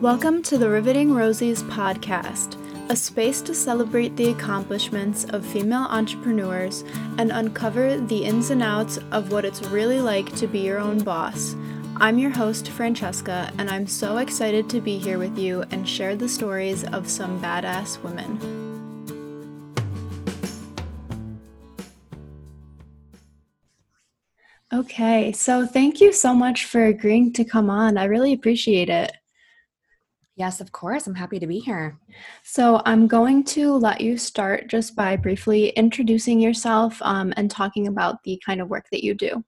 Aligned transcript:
Welcome 0.00 0.44
to 0.44 0.58
the 0.58 0.70
Riveting 0.70 1.08
Rosies 1.08 1.60
podcast, 1.64 2.56
a 2.88 2.94
space 2.94 3.40
to 3.40 3.52
celebrate 3.52 4.14
the 4.14 4.30
accomplishments 4.30 5.24
of 5.24 5.44
female 5.44 5.88
entrepreneurs 5.90 6.84
and 7.18 7.32
uncover 7.32 7.98
the 7.98 8.24
ins 8.24 8.50
and 8.50 8.62
outs 8.62 9.00
of 9.10 9.32
what 9.32 9.44
it's 9.44 9.66
really 9.66 10.00
like 10.00 10.32
to 10.36 10.46
be 10.46 10.60
your 10.60 10.78
own 10.78 10.98
boss. 11.00 11.56
I'm 11.96 12.16
your 12.16 12.30
host, 12.30 12.68
Francesca, 12.68 13.52
and 13.58 13.68
I'm 13.68 13.88
so 13.88 14.18
excited 14.18 14.70
to 14.70 14.80
be 14.80 14.98
here 14.98 15.18
with 15.18 15.36
you 15.36 15.64
and 15.72 15.88
share 15.88 16.14
the 16.14 16.28
stories 16.28 16.84
of 16.84 17.10
some 17.10 17.42
badass 17.42 18.00
women. 18.00 18.38
Okay, 24.72 25.32
so 25.32 25.66
thank 25.66 26.00
you 26.00 26.12
so 26.12 26.32
much 26.34 26.66
for 26.66 26.84
agreeing 26.84 27.32
to 27.32 27.44
come 27.44 27.68
on. 27.68 27.98
I 27.98 28.04
really 28.04 28.32
appreciate 28.32 28.88
it. 28.88 29.17
Yes, 30.38 30.60
of 30.60 30.70
course. 30.70 31.08
I'm 31.08 31.16
happy 31.16 31.40
to 31.40 31.48
be 31.48 31.58
here. 31.58 31.98
So, 32.44 32.80
I'm 32.84 33.08
going 33.08 33.42
to 33.56 33.72
let 33.72 34.00
you 34.00 34.16
start 34.16 34.68
just 34.68 34.94
by 34.94 35.16
briefly 35.16 35.70
introducing 35.70 36.38
yourself 36.38 37.02
um, 37.02 37.34
and 37.36 37.50
talking 37.50 37.88
about 37.88 38.22
the 38.22 38.40
kind 38.46 38.60
of 38.60 38.70
work 38.70 38.86
that 38.92 39.02
you 39.02 39.14
do. 39.14 39.44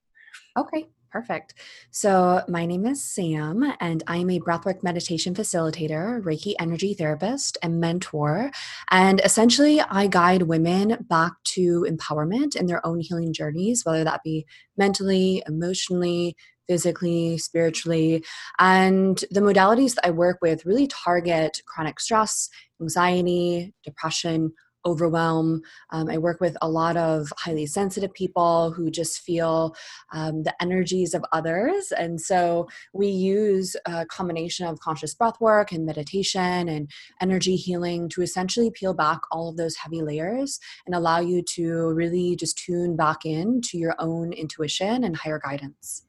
Okay, 0.59 0.89
perfect. 1.13 1.55
So, 1.93 2.43
my 2.49 2.67
name 2.67 2.87
is 2.87 3.05
Sam, 3.05 3.73
and 3.79 4.03
I'm 4.09 4.31
a 4.31 4.41
breathwork 4.41 4.83
meditation 4.83 5.33
facilitator, 5.33 6.21
Reiki 6.25 6.55
energy 6.59 6.95
therapist, 6.95 7.57
and 7.63 7.81
mentor. 7.81 8.51
And 8.91 9.21
essentially, 9.25 9.81
I 9.81 10.09
guide 10.09 10.43
women 10.43 11.07
back 11.09 11.35
to 11.55 11.87
empowerment 11.89 12.57
in 12.57 12.67
their 12.67 12.85
own 12.85 12.99
healing 12.99 13.33
journeys, 13.33 13.85
whether 13.85 14.03
that 14.03 14.25
be 14.25 14.45
mentally, 14.77 15.41
emotionally, 15.47 16.35
physically, 16.71 17.37
spiritually. 17.37 18.25
And 18.61 19.19
the 19.33 19.41
modalities 19.41 19.97
that 19.97 20.07
I 20.07 20.13
work 20.13 20.39
with 20.41 20.65
really 20.65 20.87
target 20.87 21.61
chronic 21.67 21.99
stress, 21.99 22.49
anxiety, 22.81 23.75
depression, 23.83 24.53
overwhelm. 24.87 25.61
Um, 25.91 26.09
I 26.09 26.19
work 26.19 26.41
with 26.41 26.57
a 26.63 26.69
lot 26.69 26.97
of 26.97 27.33
highly 27.37 27.67
sensitive 27.67 28.15
people 28.15 28.73
who 28.73 28.91
just 28.91 29.21
feel 29.21 29.75
um, 30.13 30.45
the 30.45 30.55
energies 30.63 31.13
of 31.13 31.25
others. 31.33 31.93
And 31.99 32.21
so 32.21 32.69
we 32.95 33.09
use 33.09 33.77
a 33.85 34.07
combination 34.07 34.67
of 34.67 34.81
conscious 34.81 35.15
breath 35.15 35.41
work 35.41 35.73
and 35.73 35.85
meditation 35.85 36.69
and 36.69 36.91
energy 37.21 37.57
healing 37.57 38.09
to 38.11 38.23
essentially 38.23 38.71
peel 38.71 38.95
back 38.95 39.21
all 39.33 39.49
of 39.51 39.57
those 39.57 39.77
heavy 39.77 40.03
layers 40.03 40.59
and 40.87 40.95
allow 40.95 41.21
you 41.21 41.43
to 41.57 41.93
really 41.93 42.37
just 42.37 42.57
tune 42.57 42.97
back 42.97 43.27
in 43.27 43.61
to 43.63 43.77
your 43.77 43.95
own 43.99 44.33
intuition 44.33 45.05
and 45.05 45.17
higher 45.17 45.41
guidance. 45.45 46.07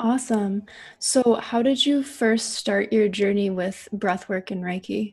Awesome. 0.00 0.62
So, 0.98 1.34
how 1.34 1.60
did 1.60 1.84
you 1.84 2.02
first 2.02 2.54
start 2.54 2.90
your 2.90 3.06
journey 3.06 3.50
with 3.50 3.86
breathwork 3.94 4.50
and 4.50 4.64
Reiki? 4.64 5.12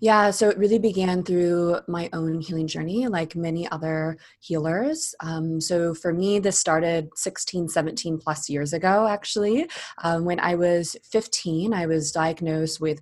Yeah, 0.00 0.30
so 0.30 0.48
it 0.50 0.56
really 0.56 0.78
began 0.78 1.24
through 1.24 1.78
my 1.88 2.08
own 2.12 2.40
healing 2.40 2.68
journey, 2.68 3.08
like 3.08 3.34
many 3.34 3.68
other 3.72 4.16
healers. 4.38 5.16
Um, 5.18 5.60
so 5.60 5.94
for 5.94 6.12
me, 6.12 6.38
this 6.38 6.60
started 6.60 7.08
16, 7.16 7.68
17 7.68 8.18
plus 8.18 8.48
years 8.48 8.72
ago, 8.72 9.08
actually. 9.08 9.68
Um, 10.04 10.24
when 10.24 10.38
I 10.38 10.54
was 10.54 10.94
15, 11.10 11.74
I 11.74 11.86
was 11.86 12.12
diagnosed 12.12 12.80
with 12.80 13.00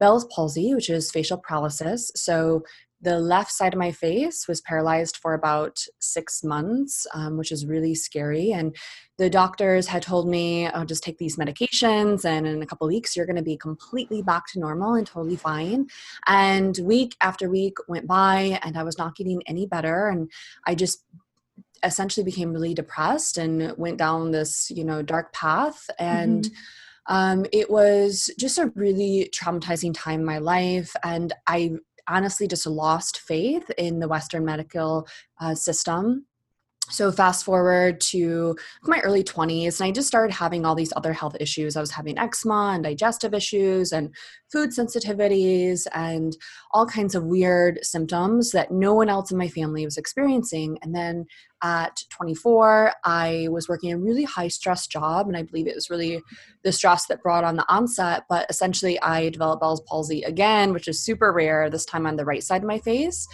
Bell's 0.00 0.26
palsy, 0.26 0.74
which 0.74 0.88
is 0.88 1.10
facial 1.10 1.38
paralysis. 1.38 2.10
So 2.14 2.62
the 3.04 3.20
left 3.20 3.52
side 3.52 3.74
of 3.74 3.78
my 3.78 3.92
face 3.92 4.48
was 4.48 4.62
paralyzed 4.62 5.18
for 5.18 5.34
about 5.34 5.84
six 6.00 6.42
months, 6.42 7.06
um, 7.12 7.36
which 7.36 7.52
is 7.52 7.66
really 7.66 7.94
scary. 7.94 8.50
And 8.50 8.74
the 9.18 9.28
doctors 9.28 9.86
had 9.86 10.02
told 10.02 10.26
me, 10.28 10.68
"Oh, 10.68 10.84
just 10.84 11.04
take 11.04 11.18
these 11.18 11.36
medications, 11.36 12.24
and 12.24 12.46
in 12.46 12.62
a 12.62 12.66
couple 12.66 12.88
weeks, 12.88 13.14
you're 13.14 13.26
going 13.26 13.36
to 13.36 13.42
be 13.42 13.58
completely 13.58 14.22
back 14.22 14.46
to 14.48 14.58
normal 14.58 14.94
and 14.94 15.06
totally 15.06 15.36
fine." 15.36 15.86
And 16.26 16.78
week 16.82 17.14
after 17.20 17.48
week 17.48 17.76
went 17.88 18.06
by, 18.06 18.58
and 18.62 18.76
I 18.76 18.82
was 18.82 18.98
not 18.98 19.16
getting 19.16 19.42
any 19.46 19.66
better. 19.66 20.08
And 20.08 20.30
I 20.66 20.74
just 20.74 21.04
essentially 21.84 22.24
became 22.24 22.52
really 22.52 22.72
depressed 22.72 23.36
and 23.36 23.76
went 23.76 23.98
down 23.98 24.30
this, 24.30 24.70
you 24.70 24.84
know, 24.84 25.02
dark 25.02 25.32
path. 25.34 25.90
And 25.98 26.44
mm-hmm. 26.44 26.54
Um, 27.06 27.44
it 27.52 27.70
was 27.70 28.30
just 28.38 28.56
a 28.56 28.72
really 28.74 29.28
traumatizing 29.30 29.92
time 29.94 30.20
in 30.20 30.24
my 30.24 30.38
life 30.38 30.96
and 31.04 31.34
i 31.46 31.72
honestly 32.08 32.46
just 32.46 32.66
lost 32.66 33.20
faith 33.20 33.70
in 33.78 33.98
the 33.98 34.08
Western 34.08 34.44
medical 34.44 35.06
uh, 35.40 35.54
system 35.54 36.26
so 36.90 37.10
fast 37.10 37.44
forward 37.44 37.98
to 37.98 38.54
my 38.82 39.00
early 39.00 39.24
20s 39.24 39.80
and 39.80 39.88
i 39.88 39.90
just 39.90 40.06
started 40.06 40.32
having 40.32 40.66
all 40.66 40.74
these 40.74 40.92
other 40.96 41.12
health 41.12 41.36
issues. 41.40 41.76
I 41.76 41.80
was 41.80 41.90
having 41.90 42.18
eczema 42.18 42.72
and 42.74 42.84
digestive 42.84 43.32
issues 43.32 43.92
and 43.92 44.14
food 44.52 44.70
sensitivities 44.70 45.86
and 45.92 46.36
all 46.72 46.86
kinds 46.86 47.14
of 47.14 47.24
weird 47.24 47.78
symptoms 47.82 48.50
that 48.52 48.70
no 48.70 48.92
one 48.94 49.08
else 49.08 49.30
in 49.30 49.38
my 49.38 49.48
family 49.48 49.84
was 49.84 49.96
experiencing. 49.96 50.78
And 50.82 50.94
then 50.94 51.24
at 51.62 52.02
24 52.10 52.92
i 53.04 53.48
was 53.50 53.70
working 53.70 53.90
a 53.90 53.96
really 53.96 54.24
high 54.24 54.48
stress 54.48 54.86
job 54.86 55.26
and 55.26 55.36
i 55.36 55.42
believe 55.42 55.66
it 55.66 55.74
was 55.74 55.88
really 55.88 56.20
the 56.62 56.70
stress 56.70 57.06
that 57.06 57.22
brought 57.22 57.42
on 57.42 57.56
the 57.56 57.64
onset 57.72 58.24
but 58.28 58.44
essentially 58.50 59.00
i 59.00 59.30
developed 59.30 59.62
bell's 59.62 59.80
palsy 59.88 60.22
again 60.24 60.74
which 60.74 60.88
is 60.88 61.02
super 61.02 61.32
rare. 61.32 61.70
This 61.70 61.86
time 61.86 62.06
on 62.06 62.16
the 62.16 62.24
right 62.24 62.42
side 62.42 62.62
of 62.62 62.68
my 62.68 62.78
face 62.80 63.26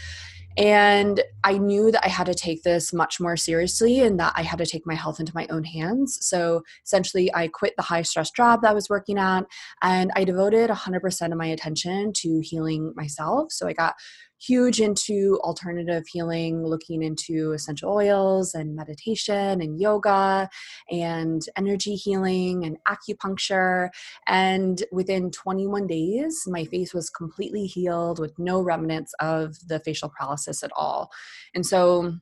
and 0.57 1.23
I 1.45 1.59
knew 1.59 1.91
that 1.91 2.05
I 2.05 2.09
had 2.09 2.27
to 2.27 2.35
take 2.35 2.63
this 2.63 2.93
much 2.93 3.21
more 3.21 3.37
seriously 3.37 4.01
and 4.01 4.19
that 4.21 4.33
I 4.37 4.43
had 4.43 4.59
to 4.59 4.67
take 4.67 4.87
my 4.87 4.95
health 4.95 5.21
into 5.21 5.33
my 5.35 5.47
own 5.51 5.65
hands. 5.65 6.19
So 6.21 6.63
essentially, 6.85 7.33
I 7.35 7.49
quit 7.49 7.75
the 7.77 7.83
high 7.83 8.03
stress 8.03 8.31
job 8.31 8.63
that 8.63 8.71
I 8.71 8.75
was 8.75 8.91
working 8.91 9.19
at 9.19 9.45
and 9.83 10.11
I 10.17 10.25
devoted 10.25 10.71
100% 10.71 11.33
of 11.33 11.39
my 11.39 11.47
attention 11.47 12.13
to 12.17 12.41
healing 12.43 12.93
myself. 12.97 13.53
So 13.53 13.69
I 13.69 13.73
got 13.73 13.95
huge 14.41 14.81
into 14.81 15.39
alternative 15.43 16.05
healing, 16.11 16.65
looking 16.65 17.03
into 17.03 17.53
essential 17.53 17.93
oils 17.93 18.55
and 18.55 18.75
meditation 18.75 19.61
and 19.61 19.81
yoga 19.81 20.49
and 20.91 21.43
energy 21.57 21.95
healing 21.95 22.65
and 22.65 22.77
acupuncture. 22.89 23.91
And 24.27 24.83
within 24.93 25.31
21 25.31 25.87
days, 25.87 26.43
my 26.47 26.65
face 26.65 26.95
was 26.95 27.11
completely 27.11 27.67
healed 27.67 28.19
with 28.19 28.39
no 28.39 28.61
remnants 28.61 29.13
of 29.21 29.57
the 29.69 29.81
facial 29.81 30.09
paralysis 30.09 30.63
at 30.63 30.71
all. 30.77 31.11
And 31.55 31.65
so 31.65 32.15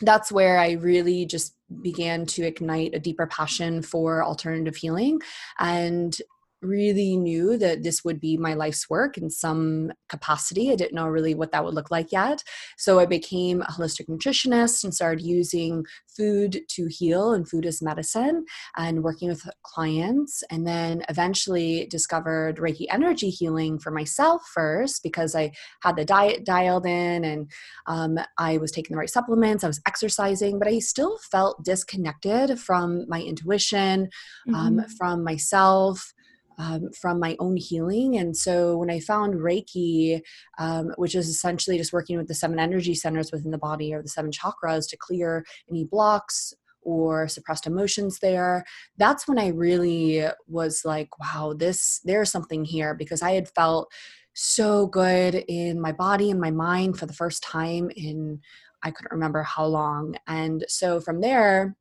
that's 0.00 0.32
where 0.32 0.58
I 0.58 0.72
really 0.72 1.26
just 1.26 1.54
began 1.80 2.26
to 2.26 2.42
ignite 2.42 2.94
a 2.94 3.00
deeper 3.00 3.26
passion 3.26 3.82
for 3.82 4.24
alternative 4.24 4.76
healing 4.76 5.20
and 5.58 6.16
really 6.62 7.16
knew 7.16 7.56
that 7.58 7.82
this 7.82 8.04
would 8.04 8.20
be 8.20 8.36
my 8.36 8.54
life's 8.54 8.88
work 8.88 9.18
in 9.18 9.30
some 9.30 9.92
capacity. 10.08 10.70
I 10.70 10.76
didn't 10.76 10.94
know 10.94 11.06
really 11.06 11.34
what 11.34 11.52
that 11.52 11.64
would 11.64 11.74
look 11.74 11.90
like 11.90 12.12
yet. 12.12 12.42
So 12.78 12.98
I 12.98 13.06
became 13.06 13.62
a 13.62 13.66
holistic 13.66 14.08
nutritionist 14.08 14.84
and 14.84 14.94
started 14.94 15.22
using 15.22 15.84
food 16.16 16.60
to 16.68 16.86
heal 16.86 17.32
and 17.32 17.48
food 17.48 17.66
as 17.66 17.82
medicine 17.82 18.44
and 18.76 19.02
working 19.02 19.28
with 19.28 19.48
clients. 19.62 20.42
And 20.50 20.66
then 20.66 21.04
eventually 21.08 21.86
discovered 21.86 22.58
Reiki 22.58 22.86
energy 22.90 23.30
healing 23.30 23.78
for 23.78 23.90
myself 23.90 24.42
first 24.52 25.02
because 25.02 25.34
I 25.34 25.52
had 25.82 25.96
the 25.96 26.04
diet 26.04 26.44
dialed 26.44 26.86
in 26.86 27.24
and 27.24 27.50
um, 27.86 28.18
I 28.38 28.58
was 28.58 28.70
taking 28.70 28.94
the 28.94 28.98
right 28.98 29.10
supplements, 29.10 29.64
I 29.64 29.68
was 29.68 29.80
exercising, 29.86 30.58
but 30.58 30.68
I 30.68 30.78
still 30.78 31.18
felt 31.30 31.64
disconnected 31.64 32.58
from 32.58 33.06
my 33.08 33.20
intuition, 33.20 34.08
um, 34.48 34.54
mm-hmm. 34.54 34.78
um, 34.80 34.84
from 34.96 35.24
myself 35.24 36.12
um, 36.58 36.90
from 36.92 37.18
my 37.18 37.36
own 37.38 37.56
healing. 37.56 38.16
And 38.16 38.36
so 38.36 38.76
when 38.76 38.90
I 38.90 39.00
found 39.00 39.34
Reiki, 39.34 40.20
um, 40.58 40.92
which 40.96 41.14
is 41.14 41.28
essentially 41.28 41.78
just 41.78 41.92
working 41.92 42.16
with 42.16 42.28
the 42.28 42.34
seven 42.34 42.58
energy 42.58 42.94
centers 42.94 43.32
within 43.32 43.50
the 43.50 43.58
body 43.58 43.92
or 43.92 44.02
the 44.02 44.08
seven 44.08 44.30
chakras 44.30 44.88
to 44.90 44.96
clear 44.96 45.44
any 45.70 45.84
blocks 45.84 46.54
or 46.84 47.28
suppressed 47.28 47.66
emotions 47.66 48.18
there 48.18 48.64
that's 48.96 49.28
when 49.28 49.38
i 49.38 49.48
really 49.48 50.24
was 50.48 50.82
like 50.84 51.08
wow 51.18 51.54
this 51.56 52.00
there's 52.04 52.30
something 52.30 52.64
here 52.64 52.94
because 52.94 53.22
i 53.22 53.32
had 53.32 53.48
felt 53.48 53.90
so 54.34 54.86
good 54.86 55.44
in 55.48 55.80
my 55.80 55.92
body 55.92 56.30
and 56.30 56.40
my 56.40 56.50
mind 56.50 56.98
for 56.98 57.06
the 57.06 57.12
first 57.12 57.42
time 57.42 57.90
in 57.96 58.40
i 58.82 58.90
couldn't 58.90 59.12
remember 59.12 59.42
how 59.42 59.64
long 59.64 60.16
and 60.26 60.64
so 60.68 61.00
from 61.00 61.20
there 61.20 61.76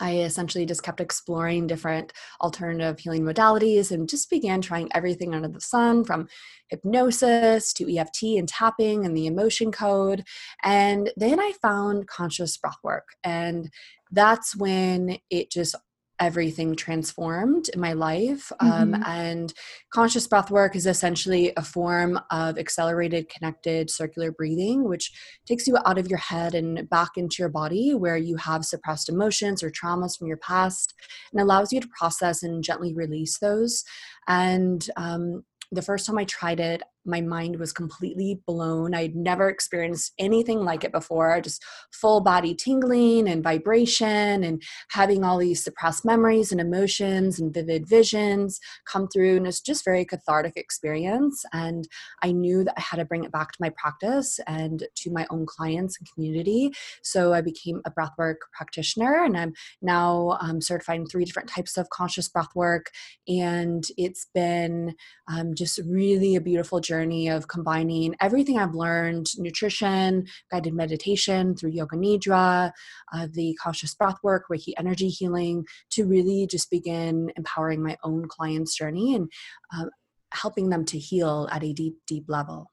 I 0.00 0.18
essentially 0.18 0.66
just 0.66 0.82
kept 0.82 1.00
exploring 1.00 1.66
different 1.66 2.12
alternative 2.40 2.98
healing 2.98 3.22
modalities 3.22 3.90
and 3.90 4.08
just 4.08 4.30
began 4.30 4.60
trying 4.60 4.88
everything 4.94 5.34
under 5.34 5.48
the 5.48 5.60
sun 5.60 6.04
from 6.04 6.28
hypnosis 6.68 7.72
to 7.74 7.96
EFT 7.96 8.22
and 8.38 8.48
tapping 8.48 9.04
and 9.04 9.16
the 9.16 9.26
emotion 9.26 9.72
code. 9.72 10.24
And 10.62 11.10
then 11.16 11.40
I 11.40 11.52
found 11.62 12.08
conscious 12.08 12.56
breath 12.56 12.78
work. 12.82 13.08
And 13.24 13.70
that's 14.10 14.56
when 14.56 15.18
it 15.30 15.50
just 15.50 15.74
everything 16.20 16.74
transformed 16.74 17.68
in 17.70 17.80
my 17.80 17.92
life. 17.92 18.50
Um, 18.60 18.70
mm-hmm. 18.70 18.94
Um, 18.94 19.02
and 19.06 19.54
conscious 19.92 20.26
breath 20.26 20.50
work 20.50 20.76
is 20.76 20.86
essentially 20.86 21.52
a 21.56 21.62
form 21.62 22.18
of 22.30 22.58
accelerated 22.58 23.28
connected 23.28 23.90
circular 23.90 24.32
breathing, 24.32 24.88
which 24.88 25.12
takes 25.46 25.66
you 25.66 25.76
out 25.84 25.98
of 25.98 26.08
your 26.08 26.18
head 26.18 26.54
and 26.54 26.88
back 26.88 27.10
into 27.16 27.36
your 27.38 27.48
body 27.48 27.94
where 27.94 28.16
you 28.16 28.36
have 28.36 28.64
suppressed 28.64 29.08
emotions 29.08 29.62
or 29.62 29.70
traumas 29.70 30.16
from 30.18 30.26
your 30.26 30.38
past 30.38 30.94
and 31.32 31.40
allows 31.40 31.72
you 31.72 31.80
to 31.80 31.88
process 31.98 32.42
and 32.42 32.64
gently 32.64 32.94
release 32.94 33.38
those. 33.38 33.84
And 34.28 34.88
um, 34.96 35.44
the 35.72 35.82
first 35.82 36.06
time 36.06 36.18
I 36.18 36.24
tried 36.24 36.60
it, 36.60 36.82
my 37.06 37.20
mind 37.20 37.58
was 37.58 37.72
completely 37.72 38.40
blown. 38.46 38.94
I'd 38.94 39.14
never 39.14 39.48
experienced 39.48 40.12
anything 40.18 40.60
like 40.64 40.84
it 40.84 40.92
before, 40.92 41.40
just 41.40 41.64
full 41.92 42.20
body 42.20 42.54
tingling 42.54 43.28
and 43.28 43.42
vibration 43.42 44.42
and 44.44 44.62
having 44.90 45.24
all 45.24 45.38
these 45.38 45.62
suppressed 45.62 46.04
memories 46.04 46.52
and 46.52 46.60
emotions 46.60 47.38
and 47.38 47.54
vivid 47.54 47.88
visions 47.88 48.58
come 48.86 49.08
through. 49.08 49.36
And 49.36 49.46
it's 49.46 49.60
just 49.60 49.84
very 49.84 50.04
cathartic 50.04 50.56
experience. 50.56 51.44
And 51.52 51.86
I 52.22 52.32
knew 52.32 52.64
that 52.64 52.74
I 52.76 52.80
had 52.80 52.96
to 52.96 53.04
bring 53.04 53.24
it 53.24 53.32
back 53.32 53.52
to 53.52 53.58
my 53.60 53.70
practice 53.70 54.40
and 54.46 54.84
to 54.96 55.10
my 55.10 55.26
own 55.30 55.46
clients 55.46 55.98
and 55.98 56.08
community. 56.12 56.72
So 57.02 57.32
I 57.32 57.40
became 57.40 57.80
a 57.84 57.90
breathwork 57.90 58.36
practitioner 58.52 59.24
and 59.24 59.36
I'm 59.36 59.52
now 59.80 60.38
um, 60.40 60.60
certified 60.60 61.00
in 61.00 61.06
three 61.06 61.24
different 61.24 61.48
types 61.48 61.76
of 61.76 61.90
conscious 61.90 62.28
breathwork. 62.28 62.86
And 63.28 63.84
it's 63.96 64.26
been 64.34 64.94
um, 65.28 65.54
just 65.54 65.80
really 65.86 66.36
a 66.36 66.40
beautiful 66.40 66.80
journey 66.80 66.95
journey 66.96 67.28
of 67.28 67.48
combining 67.48 68.14
everything 68.20 68.58
I've 68.58 68.74
learned 68.74 69.26
nutrition, 69.38 70.26
guided 70.50 70.74
meditation 70.74 71.54
through 71.54 71.70
Yoga 71.70 71.96
Nidra, 71.96 72.72
uh, 73.12 73.26
the 73.32 73.54
conscious 73.62 73.94
breath 73.94 74.16
work, 74.22 74.44
Reiki 74.50 74.72
energy 74.78 75.08
healing 75.08 75.64
to 75.90 76.06
really 76.06 76.46
just 76.46 76.70
begin 76.70 77.30
empowering 77.36 77.82
my 77.82 77.96
own 78.02 78.26
clients' 78.28 78.76
journey 78.76 79.14
and 79.14 79.30
uh, 79.76 79.86
helping 80.32 80.70
them 80.70 80.84
to 80.86 80.98
heal 80.98 81.48
at 81.52 81.62
a 81.62 81.72
deep, 81.72 81.96
deep 82.06 82.24
level. 82.28 82.70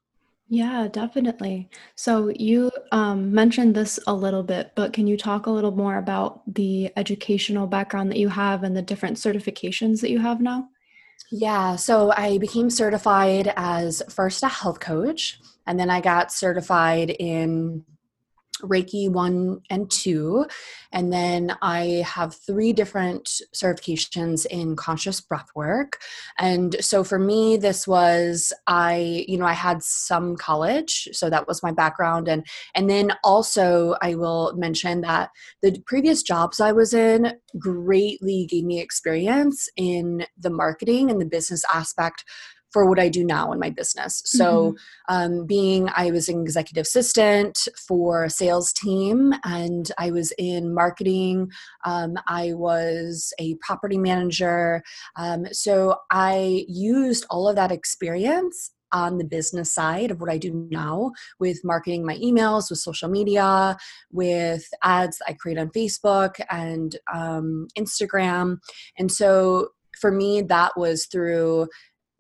Yeah, 0.50 0.88
definitely. 0.92 1.70
So 1.96 2.31
you 2.36 2.72
um, 2.92 3.34
mentioned 3.34 3.75
this 3.75 4.00
a 4.08 4.14
little 4.14 4.44
bit, 4.44 4.72
but 4.75 4.94
can 4.94 5.08
you 5.08 5.18
talk 5.18 5.48
a 5.48 5.52
little 5.52 5.72
more 5.72 5.98
about 5.98 6.42
the 6.54 6.92
educational 6.96 7.66
background 7.66 8.12
that 8.12 8.20
you 8.20 8.30
have 8.30 8.64
and 8.64 8.75
the 8.75 8.81
different 8.81 9.18
certifications 9.18 10.02
that 10.02 10.12
you 10.12 10.20
have 10.20 10.42
now? 10.42 10.70
Yeah, 11.35 11.77
so 11.77 12.12
I 12.15 12.38
became 12.38 12.69
certified 12.69 13.51
as 13.56 14.03
first 14.07 14.44
a 14.44 14.47
health 14.47 14.80
coach, 14.80 15.39
and 15.65 15.80
then 15.80 15.89
I 15.89 16.00
got 16.00 16.31
certified 16.31 17.09
in 17.09 17.85
Reiki 18.63 19.10
1 19.10 19.62
and 19.69 19.92
2. 19.92 20.45
And 20.92 21.12
then 21.12 21.56
I 21.62 22.04
have 22.06 22.36
three 22.36 22.74
different 22.74 23.42
certifications 23.56 24.45
in 24.45 24.75
conscious 24.75 25.21
breath 25.21 25.50
work. 25.56 26.00
And 26.39 26.75
so 26.80 27.04
for 27.04 27.19
me, 27.19 27.57
this 27.57 27.88
was 27.88 28.54
I, 28.68 29.25
you 29.27 29.38
know, 29.38 29.45
I 29.45 29.54
had 29.54 29.83
some 29.83 30.36
college, 30.36 31.10
so 31.12 31.30
that 31.30 31.48
was 31.48 31.63
my 31.63 31.71
background. 31.71 32.27
And 32.27 32.45
and 32.75 32.89
then 32.89 33.13
also 33.24 33.95
I 34.01 34.15
will 34.15 34.54
mention 34.56 35.01
that 35.01 35.30
the 35.62 35.80
previous 35.86 36.24
jobs 36.24 36.60
I 36.60 36.71
was 36.71 36.94
in 36.94 37.33
greatly 37.57 38.45
gave 38.50 38.63
me 38.63 38.80
experience 38.80 39.69
in 39.75 40.25
the 40.38 40.50
marketing 40.50 41.10
and 41.10 41.19
the 41.19 41.25
business 41.25 41.63
aspect 41.74 42.24
for 42.74 42.86
what 42.86 43.00
I 43.00 43.08
do 43.08 43.24
now 43.24 43.52
in 43.52 43.60
my 43.60 43.70
business. 43.70 44.22
So, 44.25 44.72
mm-hmm. 44.72 45.16
um, 45.16 45.46
being 45.46 45.90
I 45.96 46.12
was 46.12 46.28
an 46.28 46.42
executive 46.42 46.81
assistant 46.81 47.58
for 47.88 48.25
a 48.25 48.30
sales 48.30 48.74
team, 48.74 49.34
and 49.46 49.90
I 49.98 50.12
was 50.12 50.34
in 50.38 50.74
marketing. 50.74 51.52
Um, 51.86 52.16
I 52.28 52.54
was 52.54 53.34
a 53.40 53.56
property 53.62 53.98
manager. 53.98 54.84
Um, 55.16 55.46
so 55.52 55.98
I 56.12 56.66
used 56.68 57.25
all 57.30 57.48
of 57.48 57.56
that 57.56 57.72
experience 57.72 58.72
on 58.94 59.18
the 59.18 59.25
business 59.25 59.74
side 59.74 60.12
of 60.12 60.22
what 60.22 60.30
I 60.30 60.38
do 60.38 60.68
now 60.70 61.12
with 61.40 61.66
marketing 61.66 62.06
my 62.06 62.16
emails, 62.18 62.70
with 62.70 62.80
social 62.80 63.10
media, 63.10 63.75
with 64.12 64.70
ads 64.84 65.22
I 65.28 65.34
create 65.34 65.58
on 65.58 65.70
Facebook 65.70 66.40
and 66.50 66.96
um, 67.12 67.68
Instagram. 67.78 68.60
And 68.98 69.12
so 69.12 69.70
for 70.00 70.12
me, 70.12 70.42
that 70.44 70.74
was 70.78 71.08
through 71.08 71.68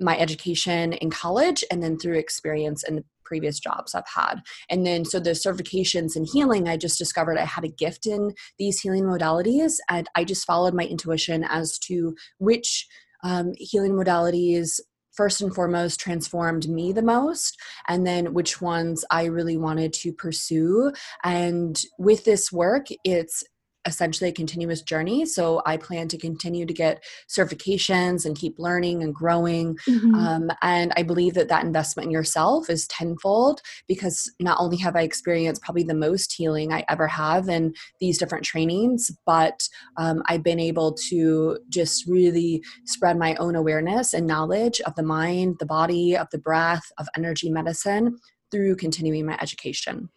my 0.03 0.17
education 0.17 0.93
in 0.93 1.09
college 1.09 1.63
and 1.71 1.81
then 1.81 1.97
through 1.97 2.17
experience 2.17 2.83
in 2.83 2.95
the 2.97 3.03
previous 3.25 3.59
jobs 3.59 3.95
I've 3.95 4.03
had. 4.13 4.41
And 4.69 4.85
then, 4.85 5.05
so 5.05 5.19
the 5.19 5.31
certifications 5.31 6.15
in 6.15 6.25
healing, 6.25 6.67
I 6.67 6.77
just 6.77 6.99
discovered 6.99 7.37
I 7.37 7.45
had 7.45 7.63
a 7.63 7.69
gift 7.69 8.05
in 8.05 8.33
these 8.59 8.79
healing 8.81 9.05
modalities. 9.05 9.77
And 9.89 10.07
I 10.15 10.23
just 10.23 10.45
followed 10.45 10.73
my 10.73 10.83
intuition 10.83 11.43
as 11.43 11.79
to 11.79 12.15
which 12.37 12.87
um, 13.23 13.53
healing 13.57 13.93
modalities 13.93 14.79
first 15.15 15.41
and 15.41 15.53
foremost 15.53 15.99
transformed 15.99 16.67
me 16.67 16.91
the 16.91 17.01
most 17.01 17.59
and 17.87 18.05
then 18.05 18.33
which 18.33 18.61
ones 18.61 19.05
i 19.11 19.25
really 19.25 19.57
wanted 19.57 19.93
to 19.93 20.11
pursue 20.11 20.91
and 21.23 21.83
with 21.99 22.25
this 22.25 22.51
work 22.51 22.87
it's 23.03 23.43
essentially 23.85 24.29
a 24.29 24.33
continuous 24.33 24.81
journey. 24.81 25.25
So 25.25 25.61
I 25.65 25.77
plan 25.77 26.07
to 26.09 26.17
continue 26.17 26.65
to 26.65 26.73
get 26.73 27.03
certifications 27.29 28.25
and 28.25 28.37
keep 28.37 28.57
learning 28.57 29.03
and 29.03 29.13
growing. 29.13 29.77
Mm-hmm. 29.87 30.15
Um, 30.15 30.51
and 30.61 30.93
I 30.95 31.03
believe 31.03 31.33
that 31.33 31.49
that 31.49 31.65
investment 31.65 32.07
in 32.07 32.11
yourself 32.11 32.69
is 32.69 32.87
tenfold 32.87 33.61
because 33.87 34.31
not 34.39 34.57
only 34.59 34.77
have 34.77 34.95
I 34.95 35.01
experienced 35.01 35.61
probably 35.61 35.83
the 35.83 35.93
most 35.93 36.33
healing 36.33 36.71
I 36.71 36.85
ever 36.89 37.07
have 37.07 37.49
in 37.49 37.73
these 37.99 38.17
different 38.17 38.45
trainings, 38.45 39.11
but 39.25 39.67
um, 39.97 40.23
I've 40.27 40.43
been 40.43 40.59
able 40.59 40.93
to 41.09 41.57
just 41.69 42.07
really 42.07 42.63
spread 42.85 43.17
my 43.17 43.35
own 43.35 43.55
awareness 43.55 44.13
and 44.13 44.27
knowledge 44.27 44.79
of 44.81 44.95
the 44.95 45.03
mind, 45.03 45.57
the 45.59 45.65
body, 45.65 46.15
of 46.15 46.27
the 46.31 46.39
breath, 46.39 46.83
of 46.97 47.07
energy 47.17 47.49
medicine 47.49 48.17
through 48.51 48.75
continuing 48.75 49.25
my 49.25 49.37
education. 49.41 50.09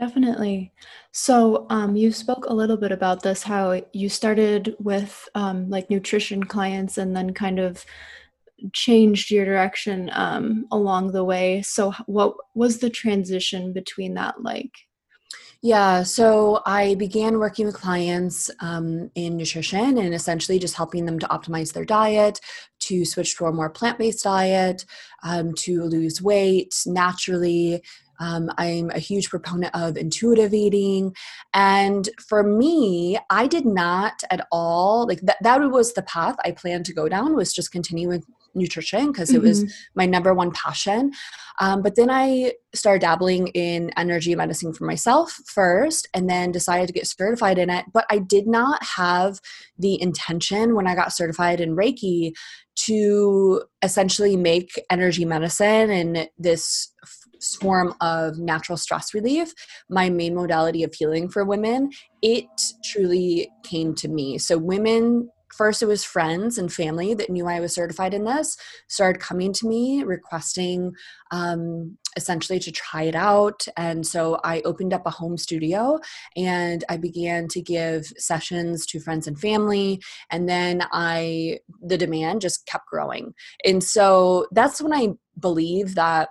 Definitely. 0.00 0.72
So, 1.12 1.66
um, 1.68 1.94
you 1.94 2.10
spoke 2.10 2.46
a 2.46 2.54
little 2.54 2.78
bit 2.78 2.90
about 2.90 3.22
this, 3.22 3.42
how 3.42 3.82
you 3.92 4.08
started 4.08 4.74
with 4.78 5.28
um, 5.34 5.68
like 5.68 5.90
nutrition 5.90 6.42
clients 6.42 6.96
and 6.96 7.14
then 7.14 7.34
kind 7.34 7.58
of 7.58 7.84
changed 8.72 9.30
your 9.30 9.44
direction 9.44 10.10
um, 10.14 10.64
along 10.72 11.12
the 11.12 11.22
way. 11.22 11.60
So, 11.60 11.92
what 12.06 12.34
was 12.54 12.78
the 12.78 12.88
transition 12.88 13.74
between 13.74 14.14
that 14.14 14.42
like? 14.42 14.72
Yeah, 15.62 16.04
so 16.04 16.62
I 16.64 16.94
began 16.94 17.38
working 17.38 17.66
with 17.66 17.74
clients 17.74 18.50
um, 18.60 19.10
in 19.14 19.36
nutrition 19.36 19.98
and 19.98 20.14
essentially 20.14 20.58
just 20.58 20.76
helping 20.76 21.04
them 21.04 21.18
to 21.18 21.28
optimize 21.28 21.74
their 21.74 21.84
diet, 21.84 22.40
to 22.78 23.04
switch 23.04 23.36
to 23.36 23.44
a 23.44 23.52
more 23.52 23.68
plant 23.68 23.98
based 23.98 24.24
diet, 24.24 24.86
um, 25.22 25.52
to 25.56 25.82
lose 25.82 26.22
weight 26.22 26.74
naturally, 26.86 27.82
um, 28.20 28.50
I'm 28.58 28.90
a 28.90 28.98
huge 28.98 29.30
proponent 29.30 29.74
of 29.74 29.96
intuitive 29.96 30.54
eating. 30.54 31.14
And 31.52 32.08
for 32.20 32.42
me, 32.42 33.18
I 33.30 33.46
did 33.46 33.64
not 33.64 34.22
at 34.30 34.46
all 34.52 35.06
like 35.06 35.20
that, 35.22 35.38
that 35.42 35.58
was 35.70 35.94
the 35.94 36.02
path 36.02 36.36
I 36.44 36.52
planned 36.52 36.86
to 36.86 36.94
go 36.94 37.08
down 37.08 37.34
was 37.34 37.52
just 37.52 37.72
continue 37.72 38.08
with 38.08 38.24
nutrition 38.54 39.12
because 39.12 39.28
mm-hmm. 39.28 39.44
it 39.44 39.48
was 39.48 39.64
mm-hmm. 39.64 39.72
my 39.94 40.06
number 40.06 40.34
one 40.34 40.50
passion. 40.52 41.12
Um, 41.60 41.82
but 41.82 41.96
then 41.96 42.10
I 42.10 42.54
started 42.74 43.00
dabbling 43.00 43.48
in 43.48 43.90
energy 43.96 44.34
medicine 44.34 44.72
for 44.72 44.84
myself 44.84 45.38
first 45.46 46.08
and 46.14 46.28
then 46.28 46.52
decided 46.52 46.86
to 46.88 46.92
get 46.92 47.06
certified 47.06 47.58
in 47.58 47.70
it. 47.70 47.84
But 47.92 48.06
I 48.10 48.18
did 48.18 48.46
not 48.46 48.82
have 48.96 49.40
the 49.78 50.00
intention 50.00 50.74
when 50.74 50.86
I 50.86 50.94
got 50.94 51.12
certified 51.12 51.60
in 51.60 51.76
Reiki 51.76 52.32
to 52.86 53.62
essentially 53.82 54.36
make 54.36 54.70
energy 54.90 55.24
medicine 55.24 55.90
and 55.90 56.28
this 56.38 56.92
form 57.60 57.94
of 58.00 58.38
natural 58.38 58.76
stress 58.76 59.14
relief, 59.14 59.52
my 59.88 60.10
main 60.10 60.34
modality 60.34 60.82
of 60.82 60.94
healing 60.94 61.28
for 61.28 61.44
women, 61.44 61.90
it 62.22 62.46
truly 62.84 63.50
came 63.62 63.94
to 63.96 64.08
me. 64.08 64.38
So, 64.38 64.58
women 64.58 65.30
first 65.56 65.82
it 65.82 65.86
was 65.86 66.04
friends 66.04 66.58
and 66.58 66.72
family 66.72 67.12
that 67.12 67.28
knew 67.28 67.46
i 67.46 67.60
was 67.60 67.74
certified 67.74 68.14
in 68.14 68.24
this 68.24 68.56
started 68.88 69.20
coming 69.20 69.52
to 69.52 69.66
me 69.66 70.02
requesting 70.02 70.92
um, 71.32 71.96
essentially 72.16 72.58
to 72.58 72.72
try 72.72 73.02
it 73.02 73.14
out. 73.14 73.66
And 73.76 74.06
so 74.06 74.40
i 74.42 74.60
opened 74.62 74.92
up 74.92 75.06
a 75.06 75.10
home 75.10 75.36
studio 75.36 75.98
and 76.36 76.84
i 76.88 76.96
began 76.96 77.48
to 77.48 77.62
give 77.62 78.06
sessions 78.16 78.86
to 78.86 79.00
friends 79.00 79.26
and 79.26 79.38
family. 79.38 80.00
And 80.30 80.48
then 80.48 80.82
i 80.92 81.58
the 81.82 81.98
demand 81.98 82.40
just 82.40 82.66
kept 82.66 82.86
growing. 82.86 83.34
And 83.64 83.82
so 83.82 84.46
that's 84.52 84.80
when 84.80 84.92
i 84.92 85.08
believe 85.38 85.94
that 85.94 86.28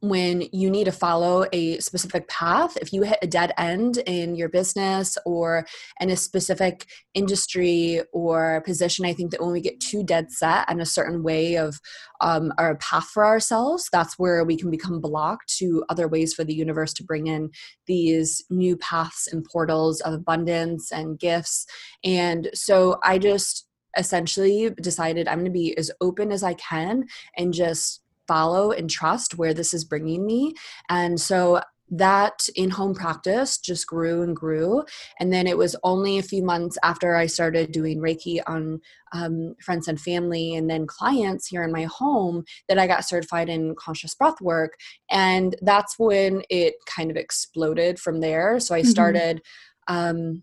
when 0.00 0.42
you 0.52 0.70
need 0.70 0.84
to 0.84 0.92
follow 0.92 1.46
a 1.52 1.78
specific 1.78 2.28
path. 2.28 2.76
If 2.76 2.92
you 2.92 3.02
hit 3.02 3.18
a 3.22 3.26
dead 3.26 3.52
end 3.56 3.98
in 4.06 4.36
your 4.36 4.48
business 4.48 5.16
or 5.24 5.66
in 6.00 6.10
a 6.10 6.16
specific 6.16 6.86
industry 7.14 8.02
or 8.12 8.62
position, 8.66 9.06
I 9.06 9.14
think 9.14 9.30
that 9.30 9.40
when 9.40 9.52
we 9.52 9.60
get 9.60 9.80
too 9.80 10.04
dead 10.04 10.30
set 10.30 10.70
in 10.70 10.80
a 10.80 10.86
certain 10.86 11.22
way 11.22 11.56
of 11.56 11.80
um, 12.20 12.52
our 12.58 12.76
path 12.76 13.06
for 13.06 13.24
ourselves, 13.24 13.88
that's 13.90 14.18
where 14.18 14.44
we 14.44 14.56
can 14.56 14.70
become 14.70 15.00
blocked 15.00 15.56
to 15.58 15.84
other 15.88 16.08
ways 16.08 16.34
for 16.34 16.44
the 16.44 16.54
universe 16.54 16.92
to 16.94 17.04
bring 17.04 17.26
in 17.26 17.50
these 17.86 18.44
new 18.50 18.76
paths 18.76 19.28
and 19.32 19.44
portals 19.44 20.00
of 20.02 20.12
abundance 20.12 20.92
and 20.92 21.18
gifts. 21.18 21.66
And 22.04 22.50
so 22.54 22.98
I 23.02 23.18
just 23.18 23.66
essentially 23.98 24.70
decided 24.80 25.26
I'm 25.26 25.38
going 25.38 25.46
to 25.46 25.50
be 25.50 25.76
as 25.78 25.90
open 26.00 26.30
as 26.30 26.42
I 26.42 26.54
can 26.54 27.06
and 27.36 27.52
just 27.52 28.02
follow 28.26 28.72
and 28.72 28.90
trust 28.90 29.38
where 29.38 29.54
this 29.54 29.72
is 29.72 29.84
bringing 29.84 30.26
me. 30.26 30.54
And 30.88 31.20
so 31.20 31.60
that 31.88 32.48
in 32.56 32.70
home 32.70 32.94
practice 32.94 33.58
just 33.58 33.86
grew 33.86 34.22
and 34.22 34.34
grew. 34.34 34.84
And 35.20 35.32
then 35.32 35.46
it 35.46 35.56
was 35.56 35.76
only 35.84 36.18
a 36.18 36.22
few 36.22 36.42
months 36.42 36.76
after 36.82 37.14
I 37.14 37.26
started 37.26 37.70
doing 37.70 38.00
Reiki 38.00 38.40
on 38.46 38.80
um, 39.12 39.54
friends 39.62 39.86
and 39.86 40.00
family 40.00 40.54
and 40.54 40.68
then 40.68 40.86
clients 40.86 41.46
here 41.46 41.62
in 41.62 41.72
my 41.72 41.84
home 41.84 42.44
that 42.68 42.78
I 42.78 42.86
got 42.86 43.04
certified 43.04 43.48
in 43.48 43.76
conscious 43.76 44.14
breath 44.14 44.40
work. 44.40 44.72
And 45.10 45.54
that's 45.62 45.94
when 45.98 46.42
it 46.50 46.74
kind 46.86 47.10
of 47.10 47.16
exploded 47.16 48.00
from 48.00 48.20
there. 48.20 48.58
So 48.58 48.74
I 48.74 48.80
mm-hmm. 48.80 48.88
started. 48.88 49.42
Um, 49.88 50.42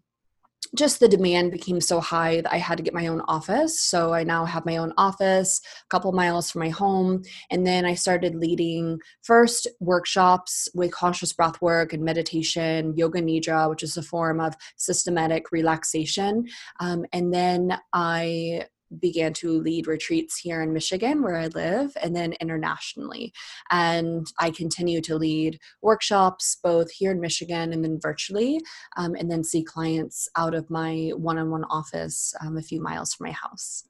just 0.75 0.99
the 0.99 1.07
demand 1.07 1.51
became 1.51 1.81
so 1.81 1.99
high 1.99 2.41
that 2.41 2.53
I 2.53 2.57
had 2.57 2.77
to 2.77 2.83
get 2.83 2.93
my 2.93 3.07
own 3.07 3.21
office. 3.21 3.79
So 3.79 4.13
I 4.13 4.23
now 4.23 4.45
have 4.45 4.65
my 4.65 4.77
own 4.77 4.93
office, 4.97 5.61
a 5.83 5.87
couple 5.89 6.11
miles 6.11 6.51
from 6.51 6.59
my 6.61 6.69
home. 6.69 7.23
And 7.49 7.65
then 7.65 7.85
I 7.85 7.95
started 7.95 8.35
leading 8.35 8.99
first 9.21 9.67
workshops 9.79 10.67
with 10.73 10.91
conscious 10.91 11.33
breath 11.33 11.61
work 11.61 11.93
and 11.93 12.03
meditation, 12.03 12.93
yoga 12.95 13.21
nidra, 13.21 13.69
which 13.69 13.83
is 13.83 13.97
a 13.97 14.03
form 14.03 14.39
of 14.39 14.55
systematic 14.77 15.51
relaxation. 15.51 16.45
Um, 16.79 17.05
and 17.13 17.33
then 17.33 17.77
I 17.93 18.67
began 18.99 19.33
to 19.33 19.59
lead 19.59 19.87
retreats 19.87 20.37
here 20.37 20.61
in 20.61 20.73
Michigan, 20.73 21.21
where 21.21 21.35
I 21.35 21.47
live, 21.47 21.95
and 22.01 22.15
then 22.15 22.33
internationally. 22.41 23.33
And 23.71 24.25
I 24.39 24.51
continue 24.51 25.01
to 25.01 25.15
lead 25.15 25.59
workshops 25.81 26.57
both 26.63 26.91
here 26.91 27.11
in 27.11 27.19
Michigan 27.19 27.73
and 27.73 27.83
then 27.83 27.99
virtually, 28.01 28.61
um, 28.97 29.15
and 29.15 29.29
then 29.29 29.43
see 29.43 29.63
clients 29.63 30.29
out 30.35 30.53
of 30.53 30.69
my 30.69 31.11
one 31.15 31.37
on 31.37 31.49
one 31.49 31.65
office 31.65 32.33
um, 32.41 32.57
a 32.57 32.61
few 32.61 32.81
miles 32.81 33.13
from 33.13 33.27
my 33.27 33.33
house. 33.33 33.85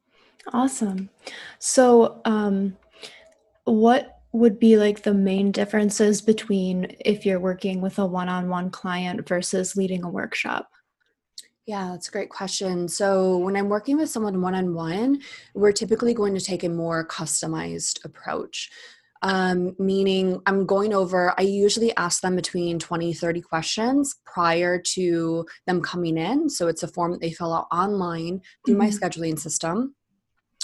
Awesome. 0.52 1.10
So, 1.60 2.22
um, 2.26 2.78
what 3.66 4.20
would 4.34 4.60
be 4.60 4.78
like 4.78 5.04
the 5.04 5.14
main 5.14 5.52
differences 5.52 6.22
between 6.22 6.96
if 7.06 7.26
you're 7.26 7.40
working 7.40 7.82
with 7.82 8.00
a 8.00 8.06
one 8.06 8.28
on 8.28 8.50
one 8.50 8.70
client 8.70 9.28
versus 9.28 9.76
leading 9.76 10.04
a 10.04 10.10
workshop? 10.10 10.68
Yeah, 11.66 11.92
that's 11.92 12.10
a 12.10 12.12
great 12.12 12.30
question. 12.30 12.90
So, 12.90 13.38
when 13.38 13.56
I'm 13.56 13.70
working 13.70 13.98
with 13.98 14.10
someone 14.10 14.42
one 14.42 14.54
on 14.54 14.74
one, 14.74 15.22
we're 15.54 15.72
typically 15.72 16.14
going 16.14 16.34
to 16.36 16.42
take 16.42 16.64
a 16.64 16.70
more 16.70 17.08
customized 17.08 18.04
approach. 18.04 18.70
Um, 19.22 19.74
meaning, 19.80 20.42
I'm 20.46 20.66
going 20.66 20.94
over, 20.94 21.34
I 21.38 21.44
usually 21.44 21.96
ask 21.96 22.22
them 22.22 22.36
between 22.36 22.80
20, 22.80 23.14
30 23.14 23.42
questions 23.42 24.16
prior 24.26 24.78
to 24.78 25.46
them 25.66 25.82
coming 25.82 26.18
in. 26.18 26.50
So, 26.50 26.68
it's 26.68 26.84
a 26.84 26.88
form 26.90 27.14
that 27.14 27.22
they 27.22 27.32
fill 27.32 27.54
out 27.54 27.68
online 27.72 28.42
through 28.66 28.76
mm-hmm. 28.76 28.84
my 28.84 28.90
scheduling 28.90 29.40
system 29.40 29.96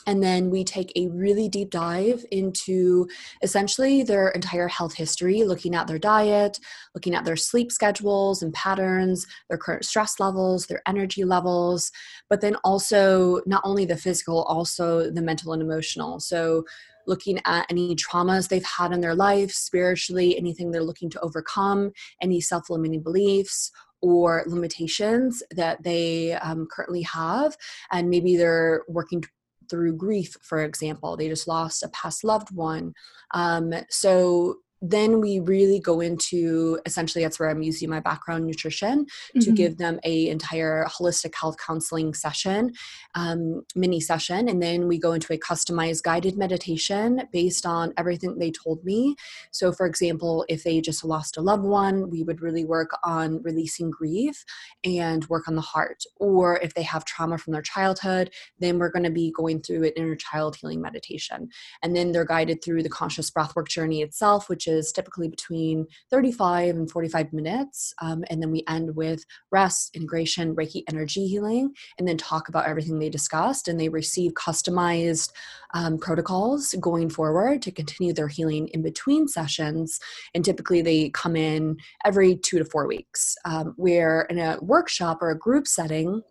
and 0.07 0.23
then 0.23 0.49
we 0.49 0.63
take 0.63 0.91
a 0.95 1.07
really 1.09 1.49
deep 1.49 1.69
dive 1.69 2.25
into 2.31 3.07
essentially 3.41 4.01
their 4.03 4.29
entire 4.29 4.67
health 4.67 4.93
history, 4.93 5.43
looking 5.43 5.75
at 5.75 5.87
their 5.87 5.99
diet, 5.99 6.59
looking 6.95 7.15
at 7.15 7.25
their 7.25 7.35
sleep 7.35 7.71
schedules 7.71 8.41
and 8.41 8.53
patterns, 8.53 9.27
their 9.49 9.57
current 9.57 9.85
stress 9.85 10.19
levels, 10.19 10.67
their 10.67 10.81
energy 10.87 11.25
levels, 11.25 11.91
but 12.29 12.41
then 12.41 12.55
also 12.63 13.41
not 13.45 13.61
only 13.65 13.85
the 13.85 13.97
physical, 13.97 14.43
also 14.43 15.11
the 15.11 15.21
mental 15.21 15.53
and 15.53 15.61
emotional. 15.61 16.19
So, 16.19 16.65
looking 17.07 17.39
at 17.45 17.65
any 17.71 17.95
traumas 17.95 18.47
they've 18.47 18.63
had 18.63 18.91
in 18.91 19.01
their 19.01 19.15
life, 19.15 19.51
spiritually, 19.51 20.37
anything 20.37 20.69
they're 20.69 20.83
looking 20.83 21.09
to 21.09 21.19
overcome, 21.21 21.91
any 22.21 22.39
self 22.39 22.69
limiting 22.69 23.01
beliefs, 23.01 23.71
or 24.01 24.43
limitations 24.47 25.43
that 25.51 25.81
they 25.83 26.33
um, 26.33 26.67
currently 26.71 27.01
have 27.01 27.57
and 27.91 28.09
maybe 28.09 28.37
they're 28.37 28.83
working 28.87 29.21
through 29.69 29.95
grief, 29.95 30.35
for 30.41 30.63
example. 30.63 31.15
They 31.15 31.27
just 31.29 31.47
lost 31.47 31.83
a 31.83 31.89
past 31.89 32.23
loved 32.23 32.55
one. 32.55 32.93
Um, 33.33 33.73
so 33.89 34.55
then 34.81 35.19
we 35.19 35.39
really 35.39 35.79
go 35.79 35.99
into 35.99 36.79
essentially 36.85 37.23
that's 37.23 37.39
where 37.39 37.49
i'm 37.49 37.61
using 37.61 37.89
my 37.89 37.99
background 37.99 38.45
nutrition 38.45 39.05
mm-hmm. 39.05 39.39
to 39.39 39.51
give 39.51 39.77
them 39.77 39.99
a 40.03 40.29
entire 40.29 40.85
holistic 40.85 41.33
health 41.35 41.55
counseling 41.65 42.13
session 42.13 42.71
um, 43.15 43.63
mini 43.75 43.99
session. 43.99 44.47
And 44.47 44.61
then 44.61 44.87
we 44.87 44.97
go 44.97 45.13
into 45.13 45.33
a 45.33 45.37
customized 45.37 46.03
guided 46.03 46.37
meditation 46.37 47.23
based 47.31 47.65
on 47.65 47.93
everything 47.97 48.37
they 48.37 48.51
told 48.51 48.83
me. 48.83 49.15
So 49.51 49.71
for 49.71 49.85
example 49.85 50.45
if 50.47 50.63
they 50.63 50.81
just 50.81 51.03
lost 51.03 51.37
a 51.37 51.41
loved 51.41 51.63
one 51.63 52.09
we 52.09 52.23
would 52.23 52.41
really 52.41 52.65
work 52.65 52.91
on 53.03 53.41
releasing 53.41 53.89
grief 53.89 54.43
and 54.83 55.27
work 55.27 55.47
on 55.47 55.55
the 55.55 55.61
heart. 55.61 56.03
Or 56.17 56.57
if 56.59 56.73
they 56.73 56.83
have 56.83 57.05
trauma 57.05 57.37
from 57.37 57.53
their 57.53 57.61
childhood 57.61 58.31
then 58.59 58.79
we're 58.79 58.91
going 58.91 59.03
to 59.03 59.09
be 59.09 59.31
going 59.31 59.61
through 59.61 59.85
an 59.85 59.93
inner 59.95 60.15
child 60.15 60.55
healing 60.55 60.81
meditation. 60.81 61.49
And 61.83 61.95
then 61.95 62.11
they're 62.11 62.25
guided 62.25 62.63
through 62.63 62.83
the 62.83 62.89
conscious 62.89 63.31
breathwork 63.31 63.67
journey 63.67 64.01
itself 64.01 64.49
which 64.49 64.67
is 64.69 64.91
typically 64.91 65.27
between 65.27 65.85
35 66.09 66.75
and 66.75 66.89
45 66.89 67.33
minutes. 67.33 67.93
Um, 68.01 68.23
and 68.29 68.41
then 68.41 68.51
we 68.51 68.63
end 68.67 68.95
with 68.95 69.25
rest, 69.51 69.95
integration, 69.95 70.55
Reiki 70.55 70.83
energy 70.87 71.27
healing, 71.27 71.73
and 71.97 72.07
then 72.07 72.17
talk 72.17 72.49
about 72.49 72.67
everything 72.67 72.99
they 72.99 73.09
discussed. 73.09 73.67
And 73.67 73.79
they 73.79 73.89
receive 73.89 74.33
customized 74.33 75.31
um, 75.73 75.97
protocols 75.97 76.73
going 76.79 77.09
forward 77.09 77.61
to 77.63 77.71
continue 77.71 78.13
their 78.13 78.27
healing 78.27 78.67
in 78.69 78.81
between 78.81 79.27
sessions. 79.27 79.99
And 80.33 80.45
typically 80.45 80.81
they 80.81 81.09
come 81.09 81.35
in 81.35 81.77
every 82.05 82.35
two 82.35 82.59
to 82.59 82.65
four 82.65 82.87
weeks, 82.87 83.35
um, 83.45 83.73
where 83.77 84.21
in 84.29 84.39
a 84.39 84.57
workshop 84.61 85.21
or 85.21 85.31
a 85.31 85.37
group 85.37 85.67
setting, 85.67 86.23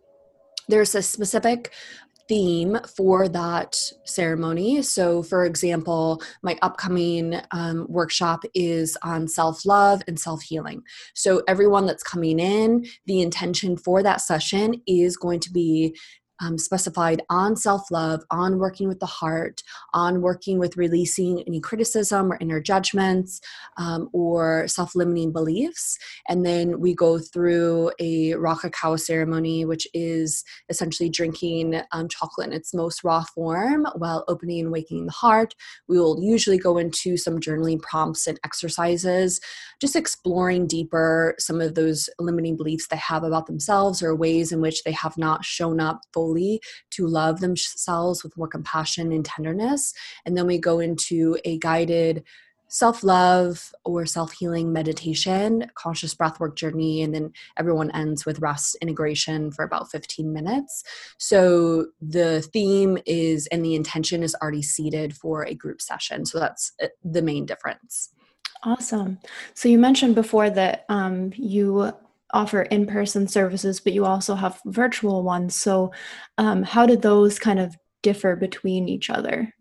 there's 0.69 0.93
a 0.95 1.01
specific 1.01 1.73
theme 2.29 2.77
for 2.95 3.27
that 3.27 3.75
ceremony. 4.05 4.81
So, 4.83 5.21
for 5.23 5.43
example, 5.43 6.21
my 6.43 6.57
upcoming 6.61 7.41
um, 7.51 7.87
workshop 7.89 8.43
is 8.53 8.95
on 9.03 9.27
self 9.27 9.65
love 9.65 10.01
and 10.07 10.17
self 10.17 10.41
healing. 10.43 10.83
So, 11.15 11.41
everyone 11.47 11.85
that's 11.85 12.03
coming 12.03 12.39
in, 12.39 12.85
the 13.07 13.21
intention 13.21 13.75
for 13.75 14.01
that 14.03 14.21
session 14.21 14.81
is 14.87 15.17
going 15.17 15.41
to 15.41 15.51
be 15.51 15.97
um, 16.39 16.57
specified 16.57 17.21
on 17.29 17.55
self 17.55 17.91
love, 17.91 18.23
on 18.31 18.59
working 18.59 18.87
with 18.87 18.99
the 18.99 19.05
heart, 19.05 19.61
on 19.93 20.21
working 20.21 20.59
with 20.59 20.77
releasing 20.77 21.41
any 21.43 21.59
criticism 21.59 22.31
or 22.31 22.37
inner 22.39 22.59
judgments 22.59 23.41
um, 23.77 24.09
or 24.13 24.67
self 24.67 24.95
limiting 24.95 25.31
beliefs. 25.31 25.97
And 26.27 26.45
then 26.45 26.79
we 26.79 26.93
go 26.93 27.19
through 27.19 27.91
a 27.99 28.33
raw 28.35 28.55
cacao 28.55 28.95
ceremony, 28.95 29.65
which 29.65 29.87
is 29.93 30.43
essentially 30.69 31.09
drinking 31.09 31.81
um, 31.91 32.07
chocolate 32.07 32.47
in 32.47 32.53
its 32.53 32.73
most 32.73 33.03
raw 33.03 33.23
form 33.23 33.85
while 33.95 34.23
opening 34.27 34.61
and 34.61 34.71
waking 34.71 35.05
the 35.05 35.11
heart. 35.11 35.55
We 35.87 35.99
will 35.99 36.21
usually 36.21 36.57
go 36.57 36.77
into 36.77 37.17
some 37.17 37.39
journaling 37.39 37.81
prompts 37.81 38.27
and 38.27 38.39
exercises, 38.43 39.39
just 39.81 39.95
exploring 39.95 40.67
deeper 40.67 41.35
some 41.39 41.61
of 41.61 41.75
those 41.75 42.09
limiting 42.19 42.57
beliefs 42.57 42.87
they 42.87 42.97
have 42.97 43.23
about 43.23 43.47
themselves 43.47 44.01
or 44.01 44.15
ways 44.15 44.51
in 44.51 44.61
which 44.61 44.83
they 44.83 44.91
have 44.91 45.17
not 45.17 45.45
shown 45.45 45.79
up 45.79 46.01
fully 46.13 46.28
fully 46.29 46.61
to 46.91 47.07
love 47.07 47.39
themselves 47.39 48.23
with 48.23 48.37
more 48.37 48.47
compassion 48.47 49.11
and 49.11 49.25
tenderness. 49.25 49.93
And 50.25 50.37
then 50.37 50.45
we 50.47 50.57
go 50.57 50.79
into 50.79 51.37
a 51.45 51.57
guided 51.57 52.23
self 52.71 53.03
love 53.03 53.73
or 53.83 54.05
self 54.05 54.31
healing 54.33 54.71
meditation, 54.71 55.65
conscious 55.73 56.13
breathwork 56.13 56.55
journey, 56.55 57.01
and 57.01 57.13
then 57.15 57.33
everyone 57.57 57.89
ends 57.91 58.25
with 58.25 58.39
rest 58.39 58.77
integration 58.81 59.51
for 59.51 59.63
about 59.65 59.89
15 59.91 60.31
minutes. 60.31 60.83
So 61.17 61.87
the 61.99 62.41
theme 62.41 62.99
is 63.05 63.47
and 63.47 63.65
the 63.65 63.75
intention 63.75 64.21
is 64.21 64.35
already 64.35 64.61
seated 64.61 65.15
for 65.15 65.45
a 65.45 65.55
group 65.55 65.81
session. 65.81 66.25
So 66.25 66.39
that's 66.39 66.73
uh, 66.81 66.87
the 67.03 67.23
main 67.23 67.45
difference. 67.45 68.09
Awesome. 68.63 69.19
So 69.53 69.69
you 69.69 69.79
mentioned 69.79 70.15
before 70.15 70.49
that 70.49 70.85
um, 70.89 71.31
you 71.35 71.93
offer 72.31 72.61
in-person 72.63 73.27
services 73.27 73.79
but 73.79 73.93
you 73.93 74.05
also 74.05 74.35
have 74.35 74.61
virtual 74.65 75.23
ones. 75.23 75.55
So 75.55 75.91
um, 76.37 76.63
how 76.63 76.85
did 76.85 77.01
those 77.01 77.39
kind 77.39 77.59
of 77.59 77.75
differ 78.01 78.35
between 78.35 78.87
each 78.87 79.09
other 79.09 79.53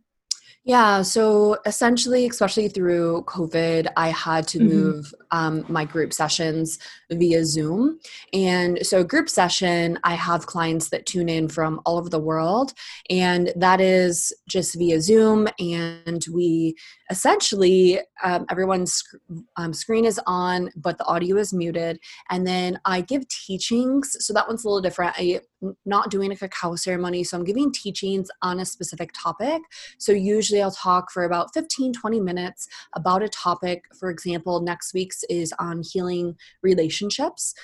yeah, 0.64 1.00
so 1.00 1.56
essentially, 1.64 2.26
especially 2.26 2.68
through 2.68 3.22
COVID, 3.22 3.86
I 3.96 4.08
had 4.08 4.46
to 4.48 4.58
mm-hmm. 4.58 4.68
move 4.68 5.14
um, 5.30 5.64
my 5.68 5.84
group 5.84 6.12
sessions 6.12 6.78
via 7.10 7.44
Zoom. 7.44 7.98
And 8.34 8.84
so, 8.84 9.02
group 9.02 9.30
session, 9.30 9.98
I 10.04 10.14
have 10.14 10.46
clients 10.46 10.90
that 10.90 11.06
tune 11.06 11.28
in 11.28 11.48
from 11.48 11.80
all 11.86 11.96
over 11.96 12.10
the 12.10 12.18
world, 12.18 12.74
and 13.08 13.52
that 13.56 13.80
is 13.80 14.30
just 14.46 14.76
via 14.76 15.00
Zoom. 15.00 15.48
And 15.58 16.24
we 16.32 16.76
essentially, 17.10 18.00
um, 18.22 18.44
everyone's 18.50 18.92
sc- 18.92 19.16
um, 19.56 19.72
screen 19.72 20.04
is 20.04 20.20
on, 20.26 20.70
but 20.76 20.98
the 20.98 21.06
audio 21.06 21.36
is 21.38 21.54
muted. 21.54 21.98
And 22.28 22.46
then 22.46 22.78
I 22.84 23.00
give 23.00 23.26
teachings. 23.28 24.16
So, 24.20 24.34
that 24.34 24.46
one's 24.46 24.64
a 24.64 24.68
little 24.68 24.82
different. 24.82 25.14
I'm 25.62 25.76
not 25.86 26.10
doing 26.10 26.30
a 26.32 26.36
cacao 26.36 26.76
ceremony. 26.76 27.24
So 27.24 27.36
I'm 27.36 27.44
giving 27.44 27.72
teachings 27.72 28.28
on 28.42 28.60
a 28.60 28.64
specific 28.64 29.10
topic. 29.12 29.60
So 29.98 30.12
usually 30.12 30.47
I'll 30.56 30.70
talk 30.70 31.10
for 31.10 31.24
about 31.24 31.52
15, 31.54 31.92
20 31.92 32.20
minutes 32.20 32.66
about 32.94 33.22
a 33.22 33.28
topic. 33.28 33.84
For 33.98 34.10
example, 34.10 34.60
next 34.60 34.94
week's 34.94 35.24
is 35.28 35.52
on 35.58 35.82
healing 35.82 36.36
relationships. 36.62 37.54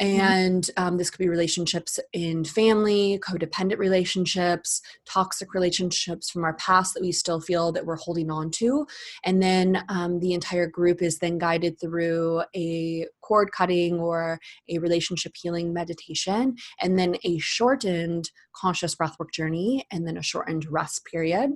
Mm-hmm. 0.00 0.20
And 0.20 0.70
um, 0.76 0.96
this 0.96 1.10
could 1.10 1.18
be 1.18 1.28
relationships 1.28 1.98
in 2.12 2.44
family, 2.44 3.18
codependent 3.20 3.78
relationships, 3.78 4.80
toxic 5.06 5.54
relationships 5.54 6.30
from 6.30 6.44
our 6.44 6.54
past 6.54 6.94
that 6.94 7.02
we 7.02 7.10
still 7.10 7.40
feel 7.40 7.72
that 7.72 7.84
we're 7.84 7.96
holding 7.96 8.30
on 8.30 8.50
to. 8.52 8.86
And 9.24 9.42
then 9.42 9.82
um, 9.88 10.20
the 10.20 10.34
entire 10.34 10.68
group 10.68 11.02
is 11.02 11.18
then 11.18 11.38
guided 11.38 11.80
through 11.80 12.42
a 12.54 13.06
cord 13.22 13.50
cutting 13.50 13.98
or 13.98 14.38
a 14.68 14.78
relationship 14.78 15.32
healing 15.36 15.72
meditation, 15.72 16.54
and 16.80 16.98
then 16.98 17.16
a 17.24 17.38
shortened 17.38 18.30
conscious 18.54 18.94
breathwork 18.94 19.32
journey, 19.32 19.84
and 19.90 20.06
then 20.06 20.16
a 20.16 20.22
shortened 20.22 20.66
rest 20.70 21.04
period. 21.06 21.50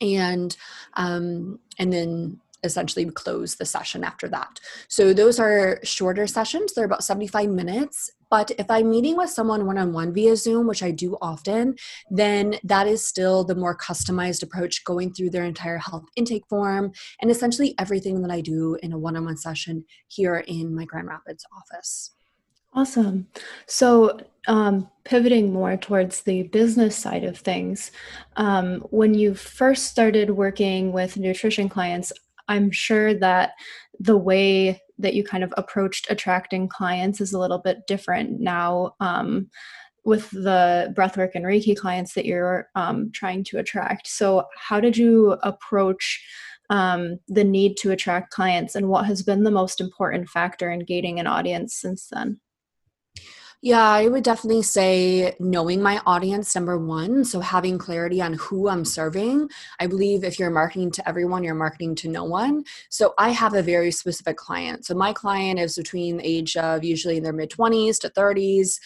And 0.00 0.56
um, 0.94 1.58
and 1.78 1.92
then 1.92 2.40
essentially 2.64 3.04
close 3.06 3.54
the 3.54 3.64
session 3.64 4.02
after 4.04 4.28
that. 4.28 4.60
So 4.88 5.12
those 5.12 5.38
are 5.38 5.78
shorter 5.84 6.26
sessions, 6.26 6.74
they're 6.74 6.84
about 6.84 7.04
75 7.04 7.48
minutes. 7.50 8.10
But 8.30 8.50
if 8.58 8.70
I'm 8.70 8.90
meeting 8.90 9.16
with 9.16 9.30
someone 9.30 9.64
one 9.64 9.78
on 9.78 9.92
one 9.92 10.12
via 10.12 10.36
Zoom, 10.36 10.66
which 10.66 10.82
I 10.82 10.90
do 10.90 11.16
often, 11.22 11.76
then 12.10 12.56
that 12.62 12.86
is 12.86 13.06
still 13.06 13.42
the 13.42 13.54
more 13.54 13.76
customized 13.76 14.42
approach, 14.42 14.84
going 14.84 15.14
through 15.14 15.30
their 15.30 15.44
entire 15.44 15.78
health 15.78 16.04
intake 16.14 16.46
form 16.46 16.92
and 17.22 17.30
essentially 17.30 17.74
everything 17.78 18.20
that 18.22 18.30
I 18.30 18.42
do 18.42 18.76
in 18.82 18.92
a 18.92 18.98
one 18.98 19.16
on 19.16 19.24
one 19.24 19.38
session 19.38 19.84
here 20.08 20.36
in 20.46 20.74
my 20.74 20.84
Grand 20.84 21.08
Rapids 21.08 21.44
office. 21.56 22.10
Awesome. 22.74 23.28
So, 23.66 24.20
um, 24.48 24.88
pivoting 25.04 25.52
more 25.52 25.76
towards 25.76 26.22
the 26.22 26.44
business 26.44 26.96
side 26.96 27.24
of 27.24 27.38
things, 27.38 27.92
um, 28.36 28.80
when 28.90 29.14
you 29.14 29.34
first 29.34 29.84
started 29.86 30.30
working 30.30 30.92
with 30.92 31.16
nutrition 31.16 31.68
clients, 31.68 32.12
I'm 32.48 32.70
sure 32.70 33.14
that 33.14 33.52
the 34.00 34.16
way 34.16 34.80
that 34.98 35.14
you 35.14 35.22
kind 35.22 35.44
of 35.44 35.52
approached 35.56 36.10
attracting 36.10 36.68
clients 36.68 37.20
is 37.20 37.32
a 37.32 37.38
little 37.38 37.58
bit 37.58 37.86
different 37.86 38.40
now 38.40 38.94
um, 39.00 39.48
with 40.04 40.30
the 40.30 40.92
breathwork 40.96 41.32
and 41.34 41.44
Reiki 41.44 41.76
clients 41.76 42.14
that 42.14 42.24
you're 42.24 42.68
um, 42.74 43.10
trying 43.12 43.44
to 43.44 43.58
attract. 43.58 44.08
So, 44.08 44.46
how 44.56 44.80
did 44.80 44.96
you 44.96 45.32
approach 45.42 46.24
um, 46.70 47.18
the 47.28 47.44
need 47.44 47.76
to 47.78 47.90
attract 47.90 48.30
clients, 48.30 48.74
and 48.74 48.88
what 48.88 49.06
has 49.06 49.22
been 49.22 49.44
the 49.44 49.50
most 49.50 49.80
important 49.80 50.28
factor 50.28 50.70
in 50.70 50.80
gaining 50.80 51.20
an 51.20 51.26
audience 51.26 51.74
since 51.74 52.08
then? 52.10 52.40
Yeah, 53.60 53.82
I 53.82 54.06
would 54.06 54.22
definitely 54.22 54.62
say 54.62 55.34
knowing 55.40 55.82
my 55.82 56.00
audience, 56.06 56.54
number 56.54 56.78
one. 56.78 57.24
So 57.24 57.40
having 57.40 57.76
clarity 57.76 58.22
on 58.22 58.34
who 58.34 58.68
I'm 58.68 58.84
serving. 58.84 59.50
I 59.80 59.88
believe 59.88 60.22
if 60.22 60.38
you're 60.38 60.50
marketing 60.50 60.92
to 60.92 61.08
everyone, 61.08 61.42
you're 61.42 61.56
marketing 61.56 61.96
to 61.96 62.08
no 62.08 62.22
one. 62.22 62.62
So 62.88 63.14
I 63.18 63.30
have 63.30 63.54
a 63.54 63.62
very 63.62 63.90
specific 63.90 64.36
client. 64.36 64.86
So 64.86 64.94
my 64.94 65.12
client 65.12 65.58
is 65.58 65.74
between 65.74 66.18
the 66.18 66.26
age 66.26 66.56
of 66.56 66.84
usually 66.84 67.16
in 67.16 67.24
their 67.24 67.32
mid 67.32 67.50
20s 67.50 67.98
to 68.00 68.10
30s. 68.10 68.78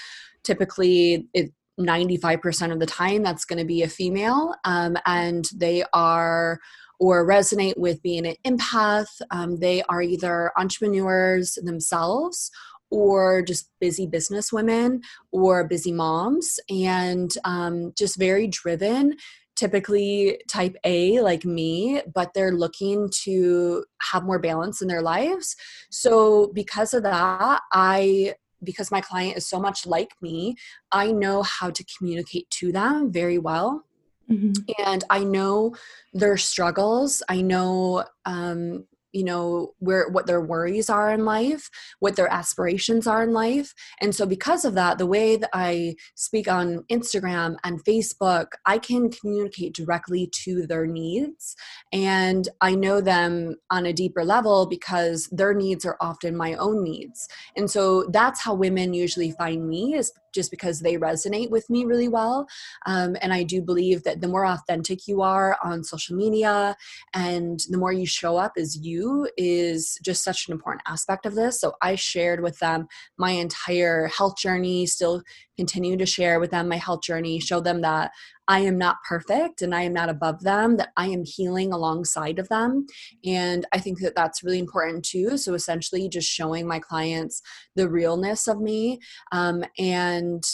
Typically, 0.42 1.28
it 1.34 1.52
95% 1.78 2.72
of 2.72 2.80
the 2.80 2.86
time 2.86 3.22
that's 3.22 3.44
going 3.44 3.58
to 3.58 3.64
be 3.64 3.82
a 3.82 3.88
female 3.88 4.54
um, 4.64 4.96
and 5.06 5.48
they 5.54 5.84
are 5.92 6.60
or 7.00 7.26
resonate 7.26 7.76
with 7.78 8.00
being 8.02 8.26
an 8.26 8.36
empath 8.44 9.08
um, 9.30 9.56
they 9.56 9.82
are 9.84 10.02
either 10.02 10.52
entrepreneurs 10.58 11.54
themselves 11.64 12.50
or 12.92 13.42
just 13.42 13.70
busy 13.80 14.06
business 14.06 14.52
women 14.52 15.00
or 15.32 15.66
busy 15.66 15.92
moms 15.92 16.60
and 16.68 17.32
um, 17.44 17.92
just 17.96 18.18
very 18.18 18.46
driven 18.46 19.16
typically 19.54 20.40
type 20.48 20.76
A 20.84 21.20
like 21.20 21.44
me, 21.44 22.02
but 22.12 22.32
they're 22.34 22.52
looking 22.52 23.10
to 23.24 23.84
have 24.10 24.24
more 24.24 24.38
balance 24.38 24.80
in 24.80 24.88
their 24.88 25.02
lives. 25.02 25.56
So, 25.90 26.50
because 26.54 26.94
of 26.94 27.02
that, 27.02 27.60
I 27.72 28.34
because 28.64 28.90
my 28.90 29.00
client 29.00 29.36
is 29.36 29.48
so 29.48 29.58
much 29.58 29.86
like 29.86 30.12
me, 30.20 30.54
I 30.92 31.10
know 31.12 31.42
how 31.42 31.70
to 31.70 31.84
communicate 31.98 32.48
to 32.50 32.72
them 32.72 33.10
very 33.12 33.38
well. 33.38 33.84
Mm-hmm. 34.30 34.52
And 34.86 35.04
I 35.10 35.24
know 35.24 35.74
their 36.12 36.36
struggles. 36.36 37.22
I 37.28 37.42
know 37.42 38.04
um, 38.24 38.86
you 39.12 39.24
know 39.24 39.72
where 39.78 40.08
what 40.08 40.26
their 40.26 40.40
worries 40.40 40.90
are 40.90 41.10
in 41.10 41.24
life 41.24 41.70
what 42.00 42.16
their 42.16 42.30
aspirations 42.32 43.06
are 43.06 43.22
in 43.22 43.32
life. 43.32 43.74
And 44.00 44.14
so 44.14 44.26
because 44.26 44.64
of 44.64 44.74
that 44.74 44.98
the 44.98 45.06
way 45.06 45.36
that 45.36 45.50
i 45.52 45.94
speak 46.14 46.48
on 46.48 46.84
instagram 46.90 47.56
and 47.64 47.84
facebook 47.84 48.46
i 48.66 48.78
can 48.78 49.10
communicate 49.10 49.74
directly 49.74 50.28
to 50.44 50.66
their 50.66 50.86
needs. 50.86 51.56
And 51.92 52.48
i 52.60 52.74
know 52.74 53.00
them 53.00 53.56
on 53.70 53.86
a 53.86 53.92
deeper 53.92 54.24
level 54.24 54.66
because 54.66 55.28
their 55.30 55.54
needs 55.54 55.84
are 55.84 55.96
often 56.00 56.36
my 56.36 56.54
own 56.54 56.82
needs. 56.82 57.28
And 57.56 57.70
so 57.70 58.08
that's 58.12 58.40
how 58.40 58.54
women 58.54 58.94
usually 58.94 59.32
find 59.32 59.68
me 59.68 59.94
is 59.94 60.12
just 60.32 60.50
because 60.50 60.80
they 60.80 60.96
resonate 60.96 61.50
with 61.50 61.68
me 61.70 61.84
really 61.84 62.08
well. 62.08 62.46
Um, 62.86 63.16
and 63.20 63.32
I 63.32 63.42
do 63.42 63.62
believe 63.62 64.02
that 64.04 64.20
the 64.20 64.28
more 64.28 64.46
authentic 64.46 65.06
you 65.06 65.22
are 65.22 65.56
on 65.62 65.84
social 65.84 66.16
media 66.16 66.76
and 67.14 67.60
the 67.70 67.78
more 67.78 67.92
you 67.92 68.06
show 68.06 68.36
up 68.36 68.52
as 68.56 68.76
you 68.76 69.28
is 69.36 69.98
just 70.04 70.24
such 70.24 70.48
an 70.48 70.52
important 70.52 70.82
aspect 70.86 71.26
of 71.26 71.34
this. 71.34 71.60
So 71.60 71.74
I 71.82 71.94
shared 71.94 72.42
with 72.42 72.58
them 72.58 72.88
my 73.18 73.30
entire 73.30 74.08
health 74.08 74.36
journey, 74.38 74.86
still 74.86 75.22
continue 75.56 75.96
to 75.96 76.06
share 76.06 76.40
with 76.40 76.50
them 76.50 76.68
my 76.68 76.76
health 76.76 77.02
journey, 77.02 77.38
show 77.38 77.60
them 77.60 77.82
that 77.82 78.10
I 78.48 78.60
am 78.60 78.76
not 78.78 78.96
perfect 79.08 79.62
and 79.62 79.74
I 79.74 79.82
am 79.82 79.92
not 79.92 80.08
above 80.08 80.42
them, 80.42 80.76
that 80.76 80.90
I 80.96 81.06
am 81.06 81.24
healing 81.24 81.72
alongside 81.72 82.38
of 82.38 82.48
them. 82.48 82.86
And 83.24 83.66
I 83.72 83.78
think 83.78 84.00
that 84.00 84.14
that's 84.16 84.42
really 84.42 84.58
important 84.58 85.04
too. 85.04 85.36
So 85.36 85.54
essentially, 85.54 86.08
just 86.08 86.28
showing 86.28 86.66
my 86.66 86.78
clients 86.78 87.42
the 87.76 87.88
realness 87.88 88.48
of 88.48 88.60
me. 88.60 88.98
Um, 89.30 89.64
and 89.78 90.44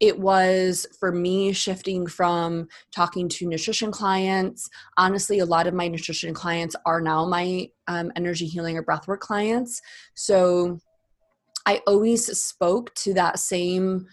it 0.00 0.18
was 0.18 0.86
for 0.98 1.12
me 1.12 1.52
shifting 1.52 2.06
from 2.06 2.68
talking 2.94 3.28
to 3.28 3.46
nutrition 3.46 3.92
clients. 3.92 4.68
Honestly, 4.98 5.38
a 5.38 5.46
lot 5.46 5.66
of 5.66 5.74
my 5.74 5.88
nutrition 5.88 6.34
clients 6.34 6.74
are 6.84 7.00
now 7.00 7.24
my 7.24 7.68
um, 7.86 8.10
energy 8.16 8.46
healing 8.46 8.76
or 8.76 8.82
breathwork 8.82 9.20
clients. 9.20 9.80
So 10.14 10.78
I 11.64 11.80
always 11.86 12.26
spoke 12.36 12.94
to 12.96 13.14
that 13.14 13.38
same 13.38 14.06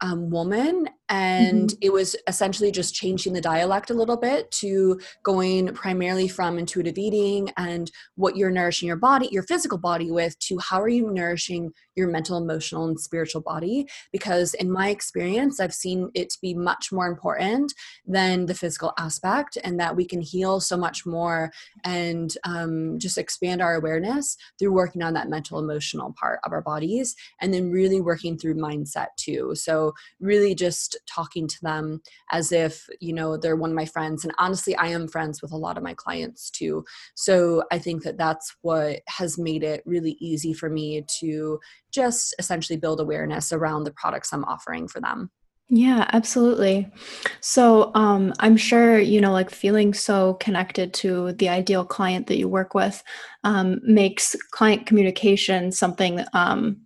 um, 0.00 0.30
woman 0.30 0.88
and 1.08 1.70
mm-hmm. 1.70 1.78
it 1.82 1.92
was 1.92 2.16
essentially 2.26 2.70
just 2.70 2.94
changing 2.94 3.34
the 3.34 3.40
dialect 3.40 3.90
a 3.90 3.94
little 3.94 4.16
bit 4.16 4.50
to 4.50 4.98
going 5.22 5.72
primarily 5.74 6.28
from 6.28 6.58
intuitive 6.58 6.96
eating 6.96 7.50
and 7.58 7.90
what 8.14 8.36
you're 8.36 8.50
nourishing 8.50 8.86
your 8.86 8.96
body 8.96 9.28
your 9.30 9.42
physical 9.42 9.76
body 9.76 10.10
with 10.10 10.38
to 10.38 10.58
how 10.58 10.80
are 10.80 10.88
you 10.88 11.10
nourishing 11.10 11.70
your 11.94 12.08
mental 12.08 12.38
emotional 12.38 12.86
and 12.86 12.98
spiritual 12.98 13.42
body 13.42 13.86
because 14.12 14.54
in 14.54 14.70
my 14.70 14.88
experience 14.88 15.60
i've 15.60 15.74
seen 15.74 16.10
it 16.14 16.30
to 16.30 16.38
be 16.40 16.54
much 16.54 16.90
more 16.90 17.06
important 17.06 17.72
than 18.06 18.46
the 18.46 18.54
physical 18.54 18.92
aspect 18.98 19.58
and 19.62 19.78
that 19.78 19.94
we 19.94 20.06
can 20.06 20.22
heal 20.22 20.58
so 20.58 20.76
much 20.76 21.04
more 21.04 21.50
and 21.84 22.38
um, 22.44 22.98
just 22.98 23.18
expand 23.18 23.60
our 23.60 23.74
awareness 23.74 24.36
through 24.58 24.72
working 24.72 25.02
on 25.02 25.12
that 25.12 25.28
mental 25.28 25.58
emotional 25.58 26.14
part 26.18 26.40
of 26.44 26.52
our 26.52 26.62
bodies 26.62 27.14
and 27.40 27.52
then 27.52 27.70
really 27.70 28.00
working 28.00 28.38
through 28.38 28.54
mindset 28.54 29.08
too 29.16 29.54
so 29.54 29.92
really 30.18 30.54
just 30.54 30.93
talking 31.06 31.46
to 31.48 31.58
them 31.62 32.00
as 32.30 32.52
if 32.52 32.86
you 33.00 33.12
know 33.12 33.36
they're 33.36 33.56
one 33.56 33.70
of 33.70 33.76
my 33.76 33.84
friends 33.84 34.24
and 34.24 34.34
honestly 34.38 34.74
i 34.76 34.86
am 34.86 35.08
friends 35.08 35.42
with 35.42 35.52
a 35.52 35.56
lot 35.56 35.76
of 35.76 35.82
my 35.82 35.94
clients 35.94 36.50
too 36.50 36.84
so 37.14 37.62
i 37.72 37.78
think 37.78 38.02
that 38.02 38.18
that's 38.18 38.54
what 38.62 39.00
has 39.08 39.38
made 39.38 39.62
it 39.62 39.82
really 39.86 40.16
easy 40.20 40.52
for 40.52 40.68
me 40.68 41.04
to 41.20 41.58
just 41.92 42.34
essentially 42.38 42.76
build 42.76 43.00
awareness 43.00 43.52
around 43.52 43.84
the 43.84 43.92
products 43.92 44.32
i'm 44.32 44.44
offering 44.44 44.88
for 44.88 45.00
them 45.00 45.30
yeah, 45.70 46.08
absolutely. 46.12 46.90
So, 47.40 47.90
um, 47.94 48.34
I'm 48.38 48.56
sure, 48.56 48.98
you 48.98 49.20
know, 49.20 49.32
like 49.32 49.50
feeling 49.50 49.94
so 49.94 50.34
connected 50.34 50.92
to 50.94 51.32
the 51.32 51.48
ideal 51.48 51.86
client 51.86 52.26
that 52.26 52.36
you 52.36 52.48
work 52.48 52.74
with 52.74 53.02
um, 53.44 53.80
makes 53.82 54.36
client 54.50 54.84
communication 54.84 55.72
something 55.72 56.22
um, 56.34 56.82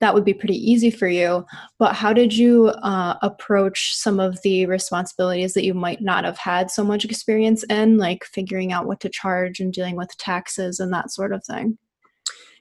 that 0.00 0.14
would 0.14 0.24
be 0.24 0.34
pretty 0.34 0.56
easy 0.56 0.90
for 0.90 1.08
you. 1.08 1.44
But 1.78 1.94
how 1.94 2.12
did 2.12 2.36
you 2.36 2.68
uh, 2.68 3.16
approach 3.22 3.94
some 3.94 4.18
of 4.18 4.40
the 4.42 4.66
responsibilities 4.66 5.54
that 5.54 5.64
you 5.64 5.74
might 5.74 6.00
not 6.00 6.24
have 6.24 6.38
had 6.38 6.70
so 6.70 6.82
much 6.82 7.04
experience 7.04 7.64
in, 7.64 7.98
like 7.98 8.24
figuring 8.24 8.72
out 8.72 8.86
what 8.86 9.00
to 9.00 9.08
charge 9.08 9.60
and 9.60 9.72
dealing 9.72 9.96
with 9.96 10.16
taxes 10.16 10.80
and 10.80 10.92
that 10.92 11.10
sort 11.10 11.32
of 11.32 11.44
thing? 11.44 11.78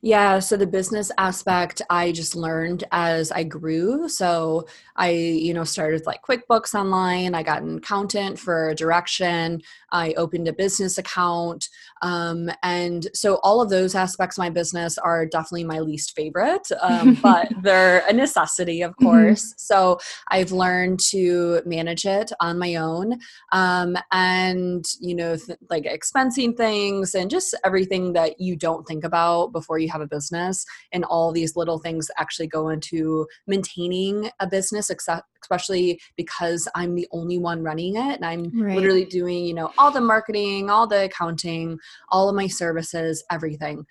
Yeah, 0.01 0.39
so 0.39 0.55
the 0.55 0.65
business 0.65 1.11
aspect 1.17 1.81
I 1.89 2.13
just 2.13 2.33
learned 2.33 2.85
as 2.93 3.33
I 3.33 3.43
grew. 3.43 4.07
So 4.07 4.65
I, 4.95 5.09
you 5.09 5.53
know, 5.53 5.65
started 5.65 6.05
like 6.05 6.21
QuickBooks 6.21 6.73
online. 6.73 7.35
I 7.35 7.43
got 7.43 7.63
an 7.63 7.79
accountant 7.79 8.39
for 8.39 8.73
direction. 8.75 9.61
I 9.91 10.13
opened 10.13 10.47
a 10.47 10.53
business 10.53 10.97
account. 10.97 11.67
Um, 12.01 12.49
and 12.63 13.07
so 13.13 13.35
all 13.43 13.61
of 13.61 13.69
those 13.69 13.95
aspects 13.95 14.37
of 14.37 14.41
my 14.41 14.49
business 14.49 14.97
are 14.97 15.25
definitely 15.25 15.63
my 15.63 15.79
least 15.79 16.15
favorite, 16.15 16.67
um, 16.81 17.13
but 17.21 17.51
they're 17.61 18.03
a 18.07 18.13
necessity, 18.13 18.81
of 18.81 18.91
mm-hmm. 18.91 19.05
course. 19.05 19.45
Mm-hmm. 19.45 19.57
So 19.57 19.99
I've 20.29 20.51
learned 20.51 20.99
to 21.11 21.61
manage 21.65 22.05
it 22.05 22.31
on 22.39 22.59
my 22.59 22.75
own 22.75 23.19
um, 23.51 23.97
and, 24.11 24.85
you 24.99 25.15
know, 25.15 25.35
th- 25.35 25.59
like 25.69 25.83
expensing 25.83 26.55
things 26.55 27.15
and 27.15 27.29
just 27.29 27.55
everything 27.63 28.13
that 28.13 28.39
you 28.39 28.55
don't 28.55 28.87
think 28.87 29.03
about 29.03 29.51
before 29.51 29.79
you 29.79 29.89
have 29.89 30.01
a 30.01 30.07
business. 30.07 30.65
And 30.91 31.03
all 31.05 31.31
these 31.31 31.55
little 31.55 31.79
things 31.79 32.09
actually 32.17 32.47
go 32.47 32.69
into 32.69 33.27
maintaining 33.47 34.29
a 34.39 34.47
business, 34.47 34.89
except 34.89 35.25
especially 35.41 35.99
because 36.15 36.67
I'm 36.75 36.95
the 36.95 37.07
only 37.11 37.37
one 37.37 37.63
running 37.63 37.95
it 37.95 38.15
and 38.15 38.25
I'm 38.25 38.51
right. 38.59 38.75
literally 38.75 39.05
doing, 39.05 39.45
you 39.45 39.53
know, 39.53 39.71
all 39.77 39.91
the 39.91 40.01
marketing, 40.01 40.69
all 40.69 40.87
the 40.87 41.05
accounting, 41.05 41.79
all 42.09 42.29
of 42.29 42.35
my 42.35 42.47
services, 42.47 43.23
everything 43.31 43.85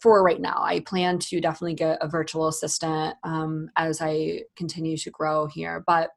for 0.00 0.22
right 0.22 0.40
now. 0.40 0.62
I 0.62 0.80
plan 0.80 1.18
to 1.18 1.40
definitely 1.40 1.74
get 1.74 1.98
a 2.02 2.08
virtual 2.08 2.48
assistant 2.48 3.16
um, 3.24 3.70
as 3.76 4.02
I 4.02 4.42
continue 4.54 4.98
to 4.98 5.10
grow 5.10 5.46
here. 5.46 5.82
But 5.86 6.10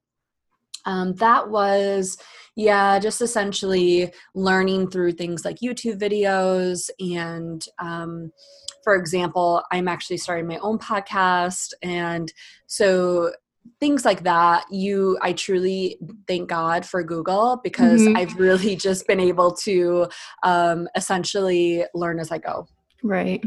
um, 0.86 1.14
that 1.16 1.50
was, 1.50 2.18
yeah, 2.56 2.98
just 3.00 3.22
essentially 3.22 4.12
learning 4.34 4.90
through 4.90 5.14
things 5.14 5.46
like 5.46 5.60
YouTube 5.60 6.00
videos. 6.00 6.90
And 7.00 7.64
um, 7.78 8.32
for 8.84 8.96
example, 8.96 9.64
I'm 9.72 9.88
actually 9.88 10.18
starting 10.18 10.48
my 10.48 10.58
own 10.58 10.80
podcast. 10.80 11.74
And 11.84 12.32
so 12.68 13.34
things 13.80 14.06
like 14.06 14.24
that 14.24 14.66
you 14.72 15.18
i 15.22 15.34
truly 15.34 15.98
thank 16.28 16.50
god 16.50 16.86
for 16.86 17.04
google 17.04 17.60
because 17.64 18.02
mm-hmm. 18.02 18.18
i've 18.18 18.36
really 18.40 18.76
just 18.76 19.08
been 19.08 19.20
able 19.20 19.52
to 19.52 20.08
um, 20.44 20.88
essentially 20.96 21.84
learn 21.94 22.20
as 22.20 22.32
i 22.32 22.38
go. 22.38 22.68
Right. 23.04 23.44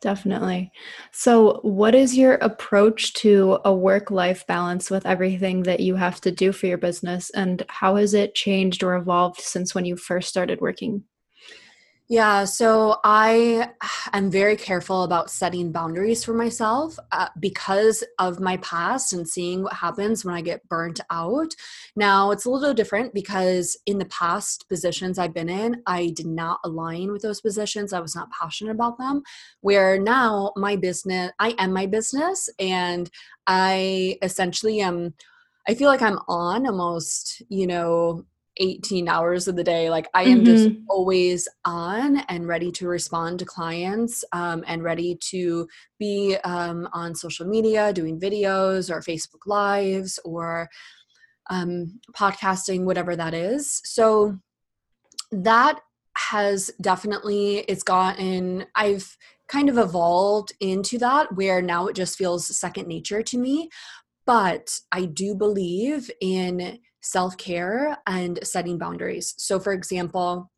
Definitely. 0.00 0.70
So 1.12 1.60
what 1.62 1.94
is 1.94 2.16
your 2.16 2.34
approach 2.34 3.14
to 3.14 3.58
a 3.64 3.74
work 3.74 4.10
life 4.10 4.46
balance 4.46 4.90
with 4.90 5.06
everything 5.06 5.62
that 5.62 5.80
you 5.80 5.94
have 5.94 6.20
to 6.22 6.30
do 6.30 6.52
for 6.52 6.66
your 6.66 6.76
business? 6.76 7.30
And 7.30 7.64
how 7.70 7.96
has 7.96 8.12
it 8.12 8.34
changed 8.34 8.82
or 8.82 8.96
evolved 8.96 9.40
since 9.40 9.74
when 9.74 9.86
you 9.86 9.96
first 9.96 10.28
started 10.28 10.60
working 10.60 11.04
yeah, 12.08 12.44
so 12.44 12.98
I 13.02 13.70
am 14.12 14.30
very 14.30 14.56
careful 14.56 15.04
about 15.04 15.30
setting 15.30 15.72
boundaries 15.72 16.22
for 16.22 16.34
myself 16.34 16.98
uh, 17.12 17.28
because 17.40 18.04
of 18.18 18.40
my 18.40 18.58
past 18.58 19.14
and 19.14 19.26
seeing 19.26 19.62
what 19.62 19.72
happens 19.72 20.24
when 20.24 20.34
I 20.34 20.42
get 20.42 20.68
burnt 20.68 21.00
out. 21.10 21.54
Now, 21.96 22.30
it's 22.30 22.44
a 22.44 22.50
little 22.50 22.74
different 22.74 23.14
because 23.14 23.78
in 23.86 23.98
the 23.98 24.04
past 24.06 24.68
positions 24.68 25.18
I've 25.18 25.32
been 25.32 25.48
in, 25.48 25.82
I 25.86 26.12
did 26.14 26.26
not 26.26 26.60
align 26.64 27.10
with 27.10 27.22
those 27.22 27.40
positions. 27.40 27.94
I 27.94 28.00
was 28.00 28.14
not 28.14 28.30
passionate 28.30 28.72
about 28.72 28.98
them. 28.98 29.22
Where 29.62 29.98
now 29.98 30.52
my 30.56 30.76
business, 30.76 31.32
I 31.38 31.54
am 31.58 31.72
my 31.72 31.86
business, 31.86 32.50
and 32.58 33.08
I 33.46 34.18
essentially 34.22 34.80
am. 34.80 35.14
I 35.66 35.74
feel 35.74 35.88
like 35.88 36.02
I'm 36.02 36.18
on 36.28 36.66
almost, 36.66 37.42
you 37.48 37.66
know, 37.66 38.26
18 38.58 39.08
hours 39.08 39.48
of 39.48 39.56
the 39.56 39.64
day 39.64 39.90
like 39.90 40.08
i 40.14 40.22
am 40.22 40.38
mm-hmm. 40.38 40.44
just 40.44 40.70
always 40.88 41.48
on 41.64 42.18
and 42.28 42.46
ready 42.46 42.70
to 42.70 42.86
respond 42.86 43.38
to 43.38 43.44
clients 43.44 44.24
um, 44.32 44.64
and 44.66 44.82
ready 44.82 45.18
to 45.20 45.66
be 45.98 46.36
um, 46.44 46.88
on 46.92 47.14
social 47.14 47.46
media 47.46 47.92
doing 47.92 48.18
videos 48.18 48.90
or 48.90 49.00
facebook 49.00 49.46
lives 49.46 50.18
or 50.24 50.68
um, 51.50 52.00
podcasting 52.16 52.84
whatever 52.84 53.16
that 53.16 53.34
is 53.34 53.80
so 53.84 54.38
that 55.32 55.80
has 56.16 56.70
definitely 56.80 57.58
it's 57.68 57.82
gotten 57.82 58.64
i've 58.76 59.16
kind 59.48 59.68
of 59.68 59.76
evolved 59.76 60.52
into 60.60 60.96
that 60.98 61.34
where 61.34 61.60
now 61.60 61.86
it 61.86 61.96
just 61.96 62.16
feels 62.16 62.56
second 62.56 62.86
nature 62.86 63.22
to 63.22 63.36
me 63.36 63.68
but 64.26 64.78
i 64.92 65.04
do 65.04 65.34
believe 65.34 66.10
in 66.20 66.78
self 67.04 67.36
care 67.36 67.98
and 68.06 68.38
setting 68.42 68.78
boundaries. 68.78 69.34
So, 69.36 69.60
for 69.60 69.72
example, 69.72 70.50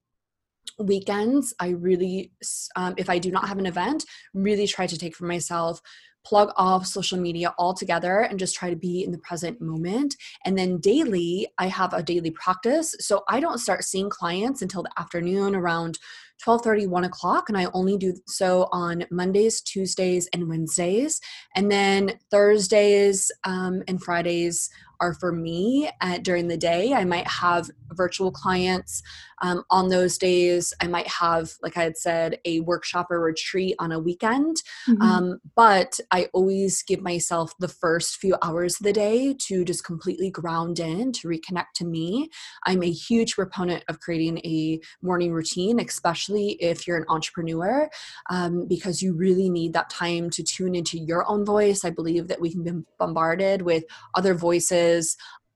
weekends, 0.78 1.52
I 1.58 1.70
really, 1.70 2.32
um, 2.76 2.94
if 2.96 3.10
I 3.10 3.18
do 3.18 3.30
not 3.30 3.48
have 3.48 3.58
an 3.58 3.66
event, 3.66 4.04
really 4.32 4.66
try 4.66 4.86
to 4.86 4.98
take 4.98 5.16
for 5.16 5.26
myself 5.26 5.80
plug 6.24 6.50
off 6.56 6.84
social 6.84 7.16
media 7.16 7.54
altogether 7.56 8.22
and 8.22 8.36
just 8.36 8.56
try 8.56 8.68
to 8.68 8.74
be 8.74 9.04
in 9.04 9.12
the 9.12 9.18
present 9.18 9.60
moment. 9.60 10.16
And 10.44 10.58
then 10.58 10.78
daily, 10.78 11.46
I 11.56 11.68
have 11.68 11.94
a 11.94 12.02
daily 12.02 12.32
practice. 12.32 12.96
So 12.98 13.22
I 13.28 13.38
don't 13.38 13.60
start 13.60 13.84
seeing 13.84 14.10
clients 14.10 14.60
until 14.60 14.82
the 14.82 14.90
afternoon 14.98 15.54
around 15.54 15.98
12 16.42 16.62
30 16.62 16.86
1 16.86 17.04
o'clock 17.04 17.48
and 17.48 17.58
i 17.58 17.66
only 17.72 17.96
do 17.96 18.14
so 18.26 18.68
on 18.72 19.04
mondays 19.10 19.60
tuesdays 19.60 20.28
and 20.32 20.48
wednesdays. 20.48 21.20
And 21.54 21.70
then 21.70 22.18
thursdays 22.30 23.30
um, 23.44 23.82
and 23.88 24.02
fridays 24.02 24.70
are 25.00 25.14
for 25.14 25.32
me 25.32 25.90
at, 26.00 26.22
during 26.22 26.48
the 26.48 26.56
day. 26.56 26.92
I 26.92 27.04
might 27.04 27.28
have 27.28 27.70
virtual 27.92 28.30
clients 28.30 29.02
um, 29.42 29.62
on 29.70 29.88
those 29.88 30.18
days. 30.18 30.72
I 30.80 30.86
might 30.86 31.08
have, 31.08 31.52
like 31.62 31.76
I 31.76 31.82
had 31.82 31.96
said, 31.96 32.38
a 32.44 32.60
workshop 32.60 33.08
or 33.10 33.20
retreat 33.20 33.76
on 33.78 33.92
a 33.92 33.98
weekend. 33.98 34.56
Mm-hmm. 34.88 35.02
Um, 35.02 35.40
but 35.54 36.00
I 36.10 36.28
always 36.32 36.82
give 36.82 37.02
myself 37.02 37.52
the 37.58 37.68
first 37.68 38.16
few 38.16 38.36
hours 38.42 38.76
of 38.80 38.84
the 38.84 38.92
day 38.92 39.34
to 39.46 39.64
just 39.64 39.84
completely 39.84 40.30
ground 40.30 40.80
in, 40.80 41.12
to 41.12 41.28
reconnect 41.28 41.72
to 41.76 41.84
me. 41.84 42.30
I'm 42.64 42.82
a 42.82 42.90
huge 42.90 43.34
proponent 43.34 43.84
of 43.88 44.00
creating 44.00 44.38
a 44.38 44.80
morning 45.02 45.32
routine, 45.32 45.80
especially 45.80 46.52
if 46.60 46.86
you're 46.86 46.96
an 46.96 47.04
entrepreneur, 47.08 47.90
um, 48.30 48.66
because 48.66 49.02
you 49.02 49.14
really 49.14 49.50
need 49.50 49.74
that 49.74 49.90
time 49.90 50.30
to 50.30 50.42
tune 50.42 50.74
into 50.74 50.98
your 50.98 51.28
own 51.30 51.44
voice. 51.44 51.84
I 51.84 51.90
believe 51.90 52.28
that 52.28 52.40
we 52.40 52.50
can 52.50 52.62
be 52.62 52.72
bombarded 52.98 53.62
with 53.62 53.84
other 54.14 54.34
voices 54.34 54.85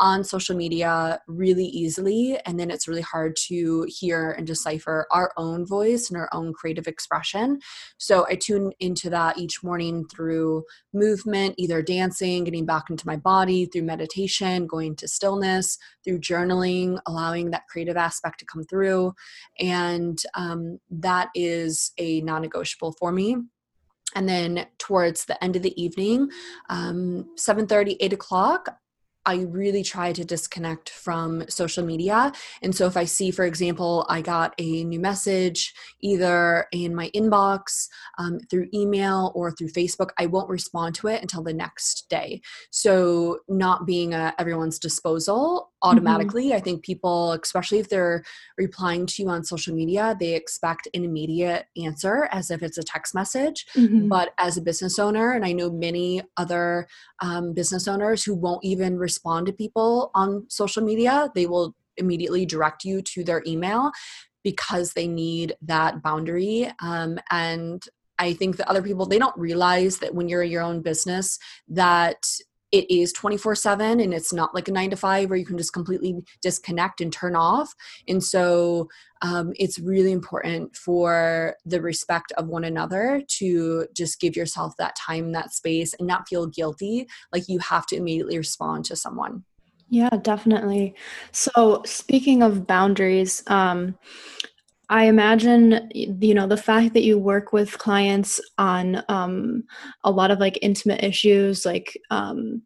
on 0.00 0.24
social 0.24 0.56
media 0.56 1.20
really 1.28 1.66
easily 1.66 2.38
and 2.46 2.58
then 2.58 2.70
it's 2.70 2.88
really 2.88 3.02
hard 3.02 3.36
to 3.36 3.86
hear 3.86 4.32
and 4.32 4.46
decipher 4.46 5.06
our 5.12 5.30
own 5.36 5.66
voice 5.66 6.08
and 6.08 6.16
our 6.16 6.28
own 6.32 6.54
creative 6.54 6.88
expression. 6.88 7.60
So 7.98 8.26
i 8.28 8.34
tune 8.34 8.72
into 8.80 9.10
that 9.10 9.36
each 9.38 9.62
morning 9.62 10.06
through 10.08 10.64
movement 10.94 11.54
either 11.58 11.82
dancing 11.82 12.44
getting 12.44 12.64
back 12.64 12.88
into 12.88 13.06
my 13.06 13.16
body 13.16 13.66
through 13.66 13.82
meditation 13.82 14.66
going 14.66 14.96
to 14.96 15.06
stillness 15.06 15.76
through 16.02 16.20
journaling 16.20 16.98
allowing 17.06 17.50
that 17.50 17.66
creative 17.70 17.98
aspect 17.98 18.40
to 18.40 18.46
come 18.46 18.64
through. 18.64 19.12
And 19.58 20.18
um, 20.34 20.78
that 20.90 21.28
is 21.34 21.92
a 21.98 22.22
non-negotiable 22.22 22.92
for 22.98 23.12
me. 23.12 23.36
And 24.14 24.28
then 24.28 24.66
towards 24.78 25.26
the 25.26 25.42
end 25.44 25.56
of 25.56 25.62
the 25.62 25.80
evening 25.80 26.30
um, 26.70 27.26
7 27.36 27.66
30 27.66 27.98
8 28.00 28.12
o'clock 28.14 28.68
I 29.26 29.42
really 29.42 29.82
try 29.82 30.12
to 30.12 30.24
disconnect 30.24 30.88
from 30.88 31.48
social 31.48 31.84
media. 31.84 32.32
And 32.62 32.74
so 32.74 32.86
if 32.86 32.96
I 32.96 33.04
see, 33.04 33.30
for 33.30 33.44
example, 33.44 34.06
I 34.08 34.22
got 34.22 34.54
a 34.58 34.84
new 34.84 34.98
message 34.98 35.74
either 36.00 36.66
in 36.72 36.94
my 36.94 37.10
inbox, 37.14 37.88
um, 38.18 38.40
through 38.50 38.68
email, 38.72 39.32
or 39.34 39.50
through 39.50 39.68
Facebook, 39.68 40.10
I 40.18 40.26
won't 40.26 40.48
respond 40.48 40.94
to 40.96 41.08
it 41.08 41.20
until 41.20 41.42
the 41.42 41.52
next 41.52 42.08
day. 42.08 42.40
So 42.70 43.40
not 43.48 43.86
being 43.86 44.14
at 44.14 44.34
everyone's 44.38 44.78
disposal 44.78 45.70
mm-hmm. 45.84 45.90
automatically. 45.90 46.46
Mm-hmm. 46.46 46.56
I 46.56 46.60
think 46.60 46.82
people, 46.82 47.32
especially 47.32 47.78
if 47.78 47.90
they're 47.90 48.24
replying 48.56 49.04
to 49.06 49.22
you 49.22 49.28
on 49.28 49.44
social 49.44 49.74
media, 49.74 50.16
they 50.18 50.34
expect 50.34 50.88
an 50.94 51.04
immediate 51.04 51.66
answer 51.76 52.28
as 52.32 52.50
if 52.50 52.62
it's 52.62 52.78
a 52.78 52.82
text 52.82 53.14
message. 53.14 53.66
Mm-hmm. 53.76 54.08
But 54.08 54.32
as 54.38 54.56
a 54.56 54.62
business 54.62 54.98
owner, 54.98 55.32
and 55.32 55.44
I 55.44 55.52
know 55.52 55.70
many 55.70 56.22
other 56.38 56.86
um, 57.20 57.52
business 57.52 57.86
owners 57.86 58.24
who 58.24 58.34
won't 58.34 58.64
even 58.64 58.96
respond 58.96 59.09
to 59.18 59.52
people 59.52 60.10
on 60.14 60.46
social 60.48 60.82
media, 60.82 61.30
they 61.34 61.46
will 61.46 61.74
immediately 61.96 62.46
direct 62.46 62.84
you 62.84 63.02
to 63.02 63.24
their 63.24 63.42
email 63.46 63.90
because 64.42 64.92
they 64.92 65.06
need 65.06 65.54
that 65.62 66.02
boundary. 66.02 66.70
Um, 66.80 67.18
and 67.30 67.82
I 68.18 68.34
think 68.34 68.56
that 68.56 68.68
other 68.68 68.82
people 68.82 69.06
they 69.06 69.18
don't 69.18 69.36
realize 69.36 69.98
that 69.98 70.14
when 70.14 70.28
you're 70.28 70.42
your 70.42 70.62
own 70.62 70.82
business 70.82 71.38
that 71.68 72.26
it 72.72 72.90
is 72.90 73.12
24 73.12 73.54
7 73.54 74.00
and 74.00 74.14
it's 74.14 74.32
not 74.32 74.54
like 74.54 74.68
a 74.68 74.72
nine 74.72 74.90
to 74.90 74.96
five 74.96 75.28
where 75.28 75.38
you 75.38 75.44
can 75.44 75.58
just 75.58 75.72
completely 75.72 76.22
disconnect 76.40 77.00
and 77.00 77.12
turn 77.12 77.34
off. 77.34 77.74
And 78.08 78.22
so 78.22 78.88
um, 79.22 79.52
it's 79.56 79.78
really 79.78 80.12
important 80.12 80.76
for 80.76 81.56
the 81.64 81.82
respect 81.82 82.32
of 82.32 82.48
one 82.48 82.64
another 82.64 83.22
to 83.38 83.86
just 83.94 84.20
give 84.20 84.36
yourself 84.36 84.74
that 84.78 84.96
time 84.96 85.32
that 85.32 85.52
space 85.52 85.94
and 85.94 86.06
not 86.06 86.28
feel 86.28 86.46
guilty. 86.46 87.06
Like 87.32 87.48
you 87.48 87.58
have 87.58 87.86
to 87.86 87.96
immediately 87.96 88.38
respond 88.38 88.84
to 88.86 88.96
someone. 88.96 89.44
Yeah 89.88 90.10
definitely. 90.10 90.94
So 91.32 91.82
speaking 91.84 92.42
of 92.42 92.66
boundaries 92.66 93.42
um, 93.48 93.98
I 94.90 95.04
imagine, 95.04 95.88
you 95.94 96.34
know, 96.34 96.48
the 96.48 96.56
fact 96.56 96.94
that 96.94 97.04
you 97.04 97.16
work 97.16 97.52
with 97.52 97.78
clients 97.78 98.40
on 98.58 99.04
um, 99.08 99.62
a 100.02 100.10
lot 100.10 100.32
of 100.32 100.40
like 100.40 100.58
intimate 100.62 101.04
issues, 101.04 101.64
like, 101.64 101.96
um, 102.10 102.62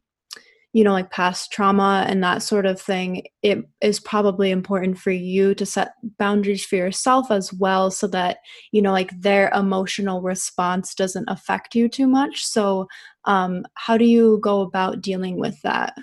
you 0.72 0.84
know, 0.84 0.92
like 0.92 1.10
past 1.10 1.52
trauma 1.52 2.06
and 2.08 2.24
that 2.24 2.42
sort 2.42 2.66
of 2.66 2.80
thing, 2.80 3.24
it 3.42 3.58
is 3.82 4.00
probably 4.00 4.50
important 4.50 4.98
for 4.98 5.12
you 5.12 5.54
to 5.54 5.66
set 5.66 5.92
boundaries 6.18 6.64
for 6.64 6.76
yourself 6.76 7.30
as 7.30 7.52
well 7.52 7.90
so 7.90 8.06
that, 8.08 8.38
you 8.72 8.82
know, 8.82 8.92
like 8.92 9.12
their 9.20 9.50
emotional 9.54 10.22
response 10.22 10.94
doesn't 10.94 11.28
affect 11.28 11.74
you 11.74 11.88
too 11.88 12.06
much. 12.08 12.44
So, 12.44 12.88
um, 13.26 13.64
how 13.74 13.98
do 13.98 14.06
you 14.06 14.40
go 14.42 14.62
about 14.62 15.02
dealing 15.02 15.38
with 15.38 15.60
that? 15.62 15.94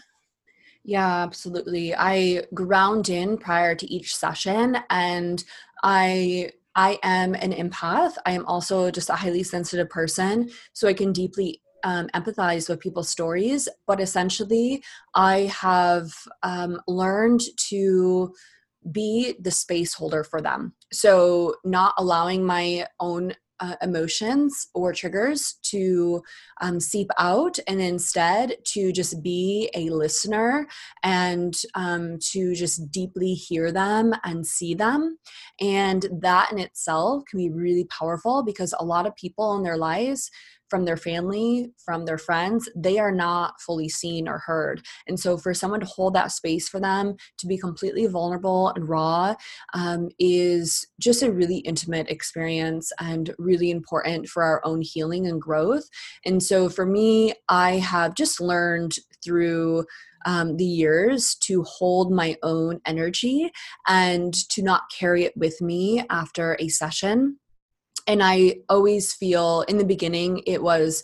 Yeah, 0.84 1.24
absolutely. 1.24 1.94
I 1.96 2.44
ground 2.54 3.10
in 3.10 3.38
prior 3.38 3.76
to 3.76 3.94
each 3.94 4.16
session 4.16 4.78
and 4.90 5.44
I 5.84 6.52
I 6.76 7.00
am 7.04 7.36
an 7.36 7.52
empath. 7.52 8.14
I 8.26 8.32
am 8.32 8.46
also 8.46 8.92
just 8.92 9.10
a 9.10 9.16
highly 9.16 9.44
sensitive 9.44 9.90
person, 9.90 10.50
so 10.72 10.88
I 10.88 10.94
can 10.94 11.12
deeply 11.12 11.62
um, 11.84 12.08
empathize 12.16 12.70
with 12.70 12.80
people's 12.80 13.10
stories. 13.10 13.68
But 13.88 14.00
essentially, 14.00 14.82
I 15.14 15.52
have 15.62 16.14
um, 16.44 16.80
learned 16.88 17.42
to 17.70 18.34
be 18.90 19.36
the 19.40 19.52
space 19.52 19.94
holder 19.94 20.24
for 20.24 20.42
them. 20.42 20.74
So, 20.94 21.56
not 21.66 21.94
allowing 21.98 22.46
my 22.46 22.88
own 23.02 23.34
uh, 23.62 23.76
emotions 23.82 24.68
or 24.74 24.92
triggers 24.92 25.60
to 25.62 26.22
um, 26.60 26.80
seep 26.80 27.08
out 27.18 27.58
and 27.68 27.80
instead 27.80 28.58
to 28.66 28.92
just 28.92 29.24
be 29.24 29.70
a 29.76 29.90
listener 29.90 30.68
and 31.04 31.62
um, 31.76 32.18
to 32.20 32.54
just 32.54 32.92
deeply 32.92 33.34
hear 33.34 33.72
them 33.72 34.14
and 34.24 34.46
see 34.46 34.74
them. 34.74 35.18
And 35.62 36.06
that 36.22 36.52
in 36.52 36.60
itself 36.60 37.24
can 37.30 37.38
be 37.38 37.50
really 37.50 37.86
powerful 37.86 38.44
because 38.44 38.74
a 38.80 38.86
lot 38.86 39.06
of 39.06 39.16
people 39.16 39.56
in 39.56 39.64
their 39.64 39.78
lives 39.78 40.30
from 40.72 40.86
their 40.86 40.98
family, 40.98 41.70
from 41.84 42.06
their 42.06 42.18
friends, 42.18 42.70
they 42.76 42.98
are 42.98 43.12
not 43.12 43.60
fully 43.60 43.90
seen 43.90 44.26
or 44.28 44.40
heard. 44.40 44.82
And 45.06 45.20
so, 45.20 45.38
for 45.38 45.54
someone 45.54 45.82
to 45.82 45.86
hold 45.86 46.14
that 46.16 46.32
space 46.32 46.70
for 46.70 46.80
them 46.80 47.16
to 47.40 47.46
be 47.46 47.58
completely 47.58 48.08
vulnerable 48.08 48.70
and 48.70 48.88
raw 48.88 49.36
um, 49.74 50.10
is 50.18 50.88
just 50.98 51.22
a 51.22 51.32
really 51.32 51.58
intimate 51.58 52.10
experience 52.10 52.92
and 53.02 53.36
really 53.38 53.70
important 53.70 54.30
for 54.30 54.44
our 54.44 54.62
own 54.64 54.82
healing 54.82 55.28
and 55.28 55.42
growth. 55.42 55.84
And 56.26 56.42
so, 56.42 56.70
for 56.70 56.86
me, 56.86 57.34
I 57.50 57.74
have 57.74 58.16
just 58.16 58.40
learned 58.40 58.96
through 59.24 59.86
um, 60.26 60.56
the 60.56 60.66
years 60.66 61.36
to 61.42 61.64
hold 61.64 62.14
my 62.14 62.38
own 62.44 62.80
energy 62.86 63.52
and 63.88 64.34
to 64.50 64.62
not 64.62 64.84
carry 64.98 65.26
it 65.26 65.36
with 65.36 65.62
me 65.62 66.06
after 66.10 66.56
a 66.60 66.70
session 66.70 67.38
and 68.12 68.22
I 68.22 68.58
always 68.68 69.14
feel 69.14 69.62
in 69.70 69.78
the 69.78 69.86
beginning 69.86 70.44
it 70.46 70.62
was 70.62 71.02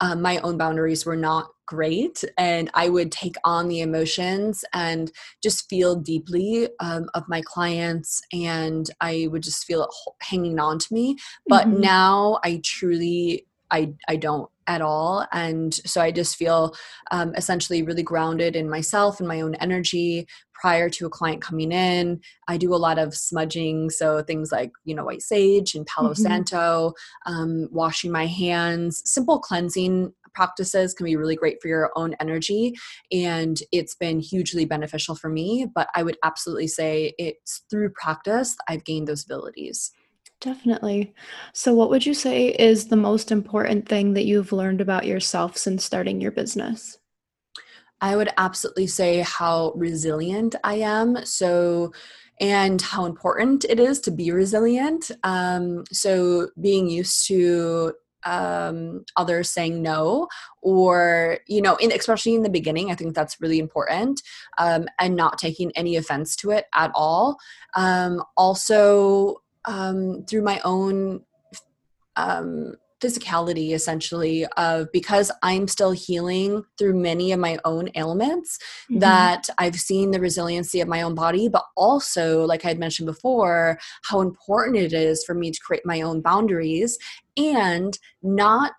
um, 0.00 0.20
my 0.20 0.38
own 0.38 0.58
boundaries 0.58 1.06
were 1.06 1.16
not 1.16 1.50
great 1.66 2.24
and 2.36 2.68
i 2.74 2.88
would 2.88 3.12
take 3.12 3.36
on 3.44 3.68
the 3.68 3.80
emotions 3.80 4.64
and 4.72 5.12
just 5.40 5.68
feel 5.70 5.94
deeply 5.94 6.68
um, 6.80 7.08
of 7.14 7.22
my 7.28 7.40
clients 7.42 8.20
and 8.32 8.90
i 9.00 9.28
would 9.30 9.44
just 9.44 9.64
feel 9.64 9.84
it 9.84 9.90
hanging 10.20 10.58
on 10.58 10.80
to 10.80 10.92
me 10.92 11.16
but 11.46 11.68
mm-hmm. 11.68 11.82
now 11.82 12.40
i 12.42 12.60
truly 12.64 13.46
I, 13.70 13.92
I 14.08 14.16
don't 14.16 14.50
at 14.70 14.80
all. 14.80 15.26
And 15.32 15.74
so 15.74 16.00
I 16.00 16.12
just 16.12 16.36
feel 16.36 16.76
um, 17.10 17.34
essentially 17.36 17.82
really 17.82 18.04
grounded 18.04 18.54
in 18.54 18.70
myself 18.70 19.18
and 19.18 19.26
my 19.26 19.40
own 19.40 19.56
energy 19.56 20.28
prior 20.54 20.88
to 20.90 21.06
a 21.06 21.10
client 21.10 21.42
coming 21.42 21.72
in. 21.72 22.20
I 22.46 22.56
do 22.56 22.72
a 22.72 22.76
lot 22.76 22.96
of 22.98 23.12
smudging, 23.12 23.90
so 23.90 24.22
things 24.22 24.52
like, 24.52 24.70
you 24.84 24.94
know, 24.94 25.04
white 25.04 25.22
sage 25.22 25.74
and 25.74 25.84
Palo 25.86 26.10
mm-hmm. 26.10 26.22
Santo, 26.22 26.92
um, 27.26 27.66
washing 27.72 28.12
my 28.12 28.26
hands, 28.26 29.02
simple 29.04 29.40
cleansing 29.40 30.12
practices 30.34 30.94
can 30.94 31.04
be 31.06 31.16
really 31.16 31.34
great 31.34 31.60
for 31.60 31.66
your 31.66 31.90
own 31.96 32.14
energy 32.20 32.72
and 33.10 33.64
it's 33.72 33.96
been 33.96 34.20
hugely 34.20 34.64
beneficial 34.64 35.16
for 35.16 35.28
me 35.28 35.66
but 35.74 35.88
i 35.96 36.04
would 36.04 36.16
absolutely 36.22 36.68
say 36.68 37.12
it's 37.18 37.64
through 37.68 37.90
practice 37.90 38.54
i've 38.68 38.84
gained 38.84 39.08
those 39.08 39.24
abilities 39.24 39.90
Definitely. 40.40 41.14
So, 41.52 41.74
what 41.74 41.90
would 41.90 42.06
you 42.06 42.14
say 42.14 42.48
is 42.48 42.86
the 42.86 42.96
most 42.96 43.30
important 43.30 43.86
thing 43.86 44.14
that 44.14 44.24
you've 44.24 44.52
learned 44.52 44.80
about 44.80 45.06
yourself 45.06 45.58
since 45.58 45.84
starting 45.84 46.20
your 46.20 46.30
business? 46.30 46.98
I 48.00 48.16
would 48.16 48.30
absolutely 48.38 48.86
say 48.86 49.20
how 49.20 49.72
resilient 49.76 50.54
I 50.64 50.76
am. 50.76 51.24
So, 51.26 51.92
and 52.40 52.80
how 52.80 53.04
important 53.04 53.66
it 53.68 53.78
is 53.78 54.00
to 54.00 54.10
be 54.10 54.30
resilient. 54.32 55.10
Um, 55.24 55.84
so, 55.92 56.48
being 56.58 56.88
used 56.88 57.26
to 57.26 57.92
um, 58.24 59.04
others 59.16 59.50
saying 59.50 59.82
no, 59.82 60.28
or 60.62 61.38
you 61.48 61.60
know, 61.60 61.76
in 61.76 61.92
especially 61.92 62.34
in 62.34 62.44
the 62.44 62.48
beginning, 62.48 62.90
I 62.90 62.94
think 62.94 63.14
that's 63.14 63.42
really 63.42 63.58
important, 63.58 64.22
um, 64.56 64.86
and 64.98 65.16
not 65.16 65.36
taking 65.36 65.70
any 65.72 65.96
offense 65.96 66.34
to 66.36 66.50
it 66.50 66.64
at 66.74 66.90
all. 66.94 67.36
Um, 67.76 68.22
also, 68.38 69.42
um, 69.66 70.24
through 70.28 70.42
my 70.42 70.60
own 70.64 71.22
um, 72.16 72.74
physicality 73.00 73.72
essentially 73.72 74.46
of 74.58 74.90
because 74.92 75.32
i'm 75.42 75.66
still 75.66 75.90
healing 75.90 76.62
through 76.78 76.94
many 76.94 77.32
of 77.32 77.40
my 77.40 77.58
own 77.64 77.88
ailments 77.94 78.58
mm-hmm. 78.90 78.98
that 78.98 79.48
i've 79.58 79.76
seen 79.76 80.10
the 80.10 80.20
resiliency 80.20 80.80
of 80.80 80.88
my 80.88 81.00
own 81.00 81.14
body 81.14 81.48
but 81.48 81.64
also 81.76 82.44
like 82.44 82.64
i 82.64 82.68
had 82.68 82.78
mentioned 82.78 83.06
before 83.06 83.78
how 84.02 84.20
important 84.20 84.76
it 84.76 84.92
is 84.92 85.24
for 85.24 85.34
me 85.34 85.50
to 85.50 85.60
create 85.60 85.86
my 85.86 86.02
own 86.02 86.20
boundaries 86.20 86.98
and 87.38 87.98
not 88.22 88.72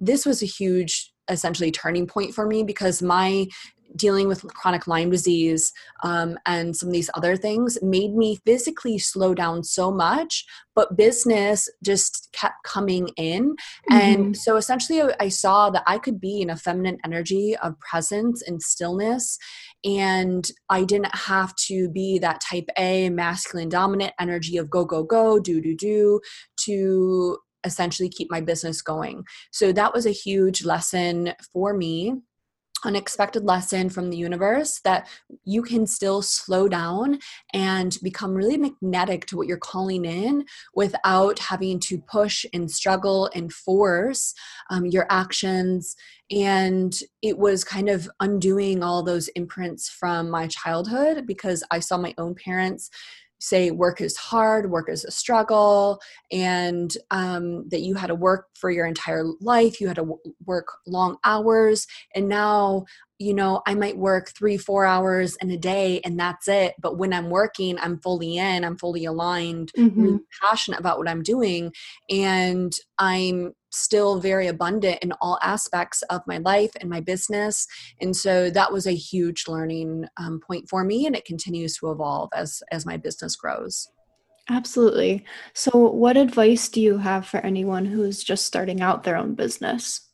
this 0.00 0.26
was 0.26 0.42
a 0.42 0.46
huge 0.46 1.12
essentially 1.28 1.70
turning 1.70 2.06
point 2.06 2.34
for 2.34 2.46
me 2.46 2.62
because 2.62 3.02
my 3.02 3.46
dealing 3.94 4.28
with 4.28 4.42
chronic 4.54 4.86
Lyme 4.86 5.10
disease 5.10 5.72
um, 6.02 6.38
and 6.46 6.76
some 6.76 6.88
of 6.88 6.92
these 6.92 7.10
other 7.14 7.36
things 7.36 7.78
made 7.82 8.14
me 8.14 8.38
physically 8.44 8.98
slow 8.98 9.34
down 9.34 9.62
so 9.62 9.90
much, 9.90 10.44
but 10.74 10.96
business 10.96 11.68
just 11.84 12.28
kept 12.32 12.62
coming 12.64 13.08
in. 13.16 13.50
Mm-hmm. 13.52 13.96
And 13.96 14.36
so 14.36 14.56
essentially, 14.56 15.02
I 15.20 15.28
saw 15.28 15.70
that 15.70 15.84
I 15.86 15.98
could 15.98 16.20
be 16.20 16.40
in 16.40 16.50
a 16.50 16.56
feminine 16.56 16.98
energy 17.04 17.56
of 17.62 17.78
presence 17.80 18.42
and 18.42 18.60
stillness. 18.60 19.38
And 19.84 20.48
I 20.68 20.84
didn't 20.84 21.14
have 21.14 21.54
to 21.66 21.88
be 21.88 22.18
that 22.18 22.40
type 22.40 22.68
A 22.78 23.10
masculine 23.10 23.68
dominant 23.68 24.12
energy 24.18 24.56
of 24.56 24.68
go, 24.68 24.84
go, 24.84 25.02
go, 25.04 25.38
do, 25.38 25.60
do, 25.60 25.76
do 25.76 26.20
to 26.64 27.38
essentially 27.64 28.08
keep 28.08 28.30
my 28.30 28.40
business 28.40 28.80
going. 28.80 29.24
So 29.50 29.72
that 29.72 29.92
was 29.92 30.06
a 30.06 30.10
huge 30.10 30.64
lesson 30.64 31.34
for 31.52 31.74
me 31.74 32.14
unexpected 32.84 33.44
lesson 33.44 33.88
from 33.88 34.10
the 34.10 34.16
universe 34.16 34.80
that 34.84 35.08
you 35.44 35.62
can 35.62 35.86
still 35.86 36.22
slow 36.22 36.68
down 36.68 37.18
and 37.52 37.98
become 38.02 38.34
really 38.34 38.56
magnetic 38.56 39.26
to 39.26 39.36
what 39.36 39.46
you're 39.46 39.56
calling 39.56 40.04
in 40.04 40.44
without 40.74 41.38
having 41.38 41.80
to 41.80 41.98
push 41.98 42.44
and 42.52 42.70
struggle 42.70 43.30
and 43.34 43.52
force 43.52 44.34
um, 44.70 44.86
your 44.86 45.06
actions. 45.10 45.96
And 46.30 46.94
it 47.22 47.38
was 47.38 47.64
kind 47.64 47.88
of 47.88 48.08
undoing 48.20 48.82
all 48.82 49.02
those 49.02 49.28
imprints 49.28 49.88
from 49.88 50.28
my 50.28 50.46
childhood 50.48 51.26
because 51.26 51.62
i 51.70 51.78
saw 51.78 51.96
my 51.96 52.14
own 52.18 52.34
parents 52.34 52.90
say 53.38 53.70
work 53.70 54.00
is 54.00 54.16
hard, 54.16 54.70
work 54.70 54.88
is 54.88 55.04
a 55.04 55.10
struggle, 55.10 56.00
and 56.32 56.96
um, 57.10 57.68
that 57.68 57.80
you 57.80 57.94
had 57.94 58.08
to 58.08 58.14
work 58.14 58.48
for 58.54 58.70
your 58.70 58.86
entire 58.86 59.24
life, 59.40 59.80
you 59.80 59.88
had 59.88 59.96
to 59.96 60.02
w- 60.02 60.20
work 60.44 60.68
long 60.86 61.16
hours, 61.24 61.86
and 62.14 62.28
now 62.28 62.84
you 63.18 63.32
know, 63.32 63.62
I 63.66 63.74
might 63.74 63.96
work 63.96 64.30
three, 64.30 64.56
four 64.58 64.84
hours 64.84 65.36
in 65.40 65.50
a 65.50 65.56
day 65.56 66.00
and 66.04 66.18
that's 66.18 66.48
it. 66.48 66.74
But 66.78 66.98
when 66.98 67.12
I'm 67.12 67.30
working, 67.30 67.78
I'm 67.78 67.98
fully 68.00 68.36
in, 68.36 68.64
I'm 68.64 68.76
fully 68.76 69.04
aligned, 69.06 69.72
mm-hmm. 69.76 70.02
really 70.02 70.20
passionate 70.42 70.80
about 70.80 70.98
what 70.98 71.08
I'm 71.08 71.22
doing. 71.22 71.72
And 72.10 72.72
I'm 72.98 73.54
still 73.76 74.20
very 74.20 74.46
abundant 74.46 74.98
in 75.02 75.12
all 75.20 75.38
aspects 75.42 76.02
of 76.02 76.22
my 76.26 76.38
life 76.38 76.70
and 76.80 76.90
my 76.90 77.00
business. 77.00 77.66
And 78.00 78.14
so 78.16 78.50
that 78.50 78.72
was 78.72 78.86
a 78.86 78.94
huge 78.94 79.46
learning 79.48 80.06
um, 80.16 80.40
point 80.46 80.68
for 80.68 80.84
me. 80.84 81.06
And 81.06 81.16
it 81.16 81.24
continues 81.24 81.76
to 81.78 81.90
evolve 81.90 82.30
as, 82.34 82.62
as 82.72 82.86
my 82.86 82.96
business 82.96 83.36
grows. 83.36 83.88
Absolutely. 84.48 85.24
So, 85.54 85.70
what 85.76 86.16
advice 86.16 86.68
do 86.68 86.80
you 86.80 86.98
have 86.98 87.26
for 87.26 87.38
anyone 87.38 87.84
who's 87.84 88.22
just 88.22 88.44
starting 88.44 88.80
out 88.80 89.02
their 89.02 89.16
own 89.16 89.34
business? 89.34 90.06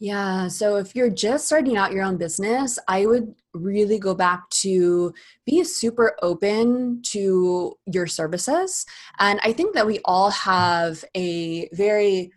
Yeah. 0.00 0.48
So 0.48 0.76
if 0.76 0.94
you're 0.94 1.10
just 1.10 1.46
starting 1.46 1.76
out 1.76 1.92
your 1.92 2.04
own 2.04 2.16
business, 2.16 2.78
I 2.88 3.06
would 3.06 3.34
really 3.54 3.98
go 3.98 4.14
back 4.14 4.50
to 4.50 5.14
be 5.46 5.62
super 5.64 6.16
open 6.20 7.00
to 7.04 7.74
your 7.86 8.06
services. 8.06 8.84
And 9.18 9.40
I 9.42 9.52
think 9.52 9.74
that 9.74 9.86
we 9.86 10.00
all 10.04 10.30
have 10.30 11.04
a 11.16 11.68
very 11.72 12.32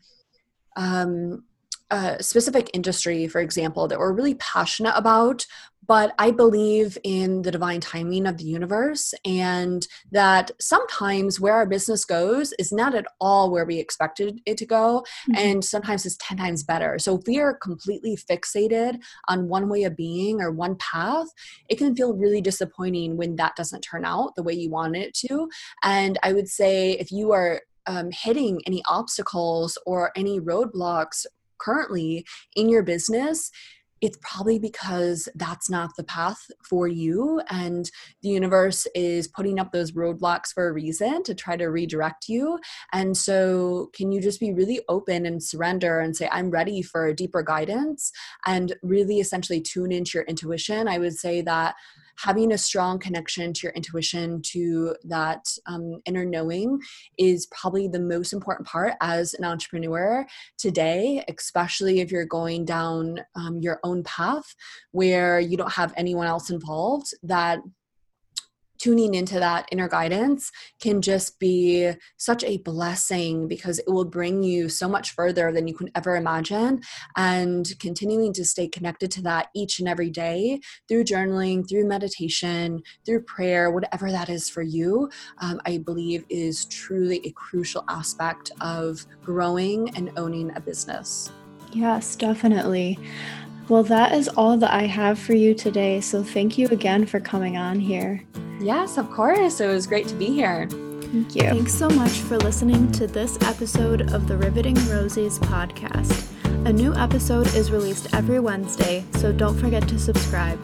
um, 0.77 1.43
uh, 1.89 2.17
specific 2.19 2.69
industry, 2.73 3.27
for 3.27 3.39
example, 3.39 3.87
that 3.87 3.99
we're 3.99 4.11
really 4.11 4.35
passionate 4.35 4.93
about, 4.95 5.45
but 5.87 6.13
I 6.19 6.31
believe 6.31 6.97
in 7.03 7.43
the 7.43 7.51
divine 7.51 7.79
timing 7.79 8.27
of 8.27 8.37
the 8.37 8.43
universe 8.43 9.13
and 9.23 9.87
that 10.11 10.51
sometimes 10.59 11.39
where 11.39 11.53
our 11.53 11.65
business 11.65 12.03
goes 12.03 12.53
is 12.59 12.73
not 12.73 12.93
at 12.93 13.05
all 13.21 13.49
where 13.49 13.65
we 13.65 13.79
expected 13.79 14.41
it 14.45 14.57
to 14.57 14.65
go. 14.65 15.05
Mm-hmm. 15.29 15.37
And 15.37 15.63
sometimes 15.63 16.05
it's 16.05 16.17
10 16.19 16.37
times 16.37 16.63
better. 16.63 16.99
So 16.99 17.17
if 17.17 17.21
we 17.25 17.39
are 17.39 17.53
completely 17.53 18.17
fixated 18.17 18.99
on 19.29 19.47
one 19.47 19.69
way 19.69 19.83
of 19.83 19.95
being 19.95 20.41
or 20.41 20.51
one 20.51 20.75
path, 20.75 21.27
it 21.69 21.77
can 21.77 21.95
feel 21.95 22.13
really 22.13 22.41
disappointing 22.41 23.15
when 23.15 23.37
that 23.37 23.55
doesn't 23.55 23.81
turn 23.81 24.03
out 24.03 24.35
the 24.35 24.43
way 24.43 24.53
you 24.53 24.69
want 24.69 24.97
it 24.97 25.13
to. 25.25 25.47
And 25.83 26.19
I 26.21 26.33
would 26.33 26.49
say 26.49 26.91
if 26.93 27.11
you 27.13 27.31
are 27.31 27.61
um, 27.87 28.09
hitting 28.11 28.61
any 28.67 28.83
obstacles 28.87 29.77
or 29.85 30.11
any 30.15 30.39
roadblocks 30.39 31.25
currently 31.59 32.25
in 32.55 32.69
your 32.69 32.83
business, 32.83 33.49
it's 34.01 34.17
probably 34.21 34.59
because 34.59 35.27
that's 35.35 35.69
not 35.69 35.91
the 35.97 36.03
path 36.03 36.51
for 36.63 36.87
you. 36.87 37.41
And 37.49 37.89
the 38.21 38.29
universe 38.29 38.85
is 38.93 39.27
putting 39.27 39.59
up 39.59 39.71
those 39.71 39.91
roadblocks 39.91 40.53
for 40.53 40.67
a 40.67 40.73
reason 40.73 41.23
to 41.23 41.33
try 41.33 41.57
to 41.57 41.65
redirect 41.67 42.29
you. 42.29 42.59
And 42.93 43.17
so 43.17 43.89
can 43.93 44.11
you 44.11 44.21
just 44.21 44.39
be 44.39 44.53
really 44.53 44.81
open 44.87 45.25
and 45.25 45.41
surrender 45.41 45.99
and 45.99 46.15
say 46.15 46.29
i'm 46.31 46.51
ready 46.51 46.81
for 46.81 47.13
deeper 47.13 47.41
guidance 47.41 48.11
and 48.45 48.75
really 48.83 49.19
essentially 49.19 49.61
tune 49.61 49.91
into 49.91 50.19
your 50.19 50.25
intuition? 50.25 50.87
I 50.87 50.99
would 50.99 51.17
say 51.17 51.41
that 51.41 51.75
having 52.17 52.51
a 52.51 52.57
strong 52.57 52.99
connection 52.99 53.53
to 53.53 53.61
your 53.63 53.73
intuition, 53.73 54.41
to 54.41 54.95
that 55.03 55.45
um, 55.65 55.99
inner 56.05 56.25
knowing, 56.25 56.79
is 57.17 57.47
probably 57.47 57.87
the 57.87 57.99
most 57.99 58.33
important 58.33 58.67
part 58.67 58.93
as 59.01 59.33
an 59.35 59.45
entrepreneur 59.45 60.25
today, 60.57 61.23
especially 61.27 61.99
if 61.99 62.11
you're 62.11 62.25
going 62.25 62.65
down 62.65 63.19
um, 63.35 63.59
your 63.61 63.79
own 63.83 64.03
path 64.03 64.55
where 64.91 65.39
you 65.39 65.57
don't 65.57 65.71
have 65.71 65.93
anyone 65.95 66.27
else 66.27 66.49
involved. 66.49 67.07
That 67.23 67.59
tuning 68.77 69.15
into 69.15 69.39
that 69.39 69.67
inner 69.71 69.87
guidance 69.87 70.51
can 70.79 71.01
just 71.01 71.39
be 71.39 71.91
such 72.17 72.43
a 72.43 72.57
blessing 72.57 73.47
because 73.47 73.79
it 73.79 73.87
will 73.87 74.05
bring 74.05 74.43
you 74.43 74.69
so 74.69 74.87
much 74.87 75.11
further 75.11 75.51
than 75.51 75.67
you 75.67 75.75
can 75.75 75.89
ever 75.95 76.15
imagine. 76.15 76.81
And 77.15 77.67
continuing 77.79 78.33
to 78.33 78.45
stay 78.45 78.67
connected 78.67 79.11
to 79.11 79.21
that 79.23 79.47
each 79.55 79.79
and 79.79 79.87
every 79.87 80.09
day 80.09 80.59
through 80.87 81.05
journaling, 81.05 81.67
through 81.67 81.87
meditation, 81.87 82.81
through 83.05 83.21
prayer, 83.23 83.71
whatever 83.71 84.11
that 84.11 84.29
is 84.29 84.49
for 84.49 84.61
you, 84.61 85.09
um, 85.39 85.61
I 85.65 85.79
believe 85.79 86.25
is 86.29 86.65
truly 86.65 87.21
a 87.25 87.31
crucial 87.31 87.83
aspect 87.89 88.51
of 88.61 89.05
growing 89.23 89.89
and 89.95 90.11
owning 90.17 90.51
a 90.55 90.61
business. 90.61 91.31
Yes, 91.71 92.15
definitely. 92.15 92.99
Well, 93.69 93.83
that 93.83 94.13
is 94.13 94.29
all 94.29 94.55
that 94.57 94.73
I 94.73 94.83
have 94.83 95.19
for 95.19 95.33
you 95.33 95.53
today. 95.53 95.99
So 95.99 96.23
thank 96.23 96.57
you 96.57 96.67
again 96.69 97.05
for 97.05 97.19
coming 97.19 97.57
on 97.57 97.79
here. 97.79 98.23
Yes, 98.61 98.97
of 98.97 99.11
course. 99.11 99.59
It 99.59 99.67
was 99.67 99.85
great 99.85 100.07
to 100.07 100.15
be 100.15 100.27
here. 100.27 100.67
Thank 100.69 101.35
you. 101.35 101.41
Thanks 101.41 101.73
so 101.73 101.89
much 101.89 102.11
for 102.11 102.37
listening 102.37 102.91
to 102.93 103.07
this 103.07 103.37
episode 103.41 104.13
of 104.13 104.27
the 104.27 104.37
Riveting 104.37 104.75
Rosies 104.75 105.37
podcast. 105.39 106.27
A 106.65 106.73
new 106.73 106.93
episode 106.95 107.47
is 107.55 107.71
released 107.71 108.13
every 108.13 108.39
Wednesday, 108.39 109.05
so 109.15 109.31
don't 109.31 109.57
forget 109.57 109.87
to 109.89 109.99
subscribe. 109.99 110.59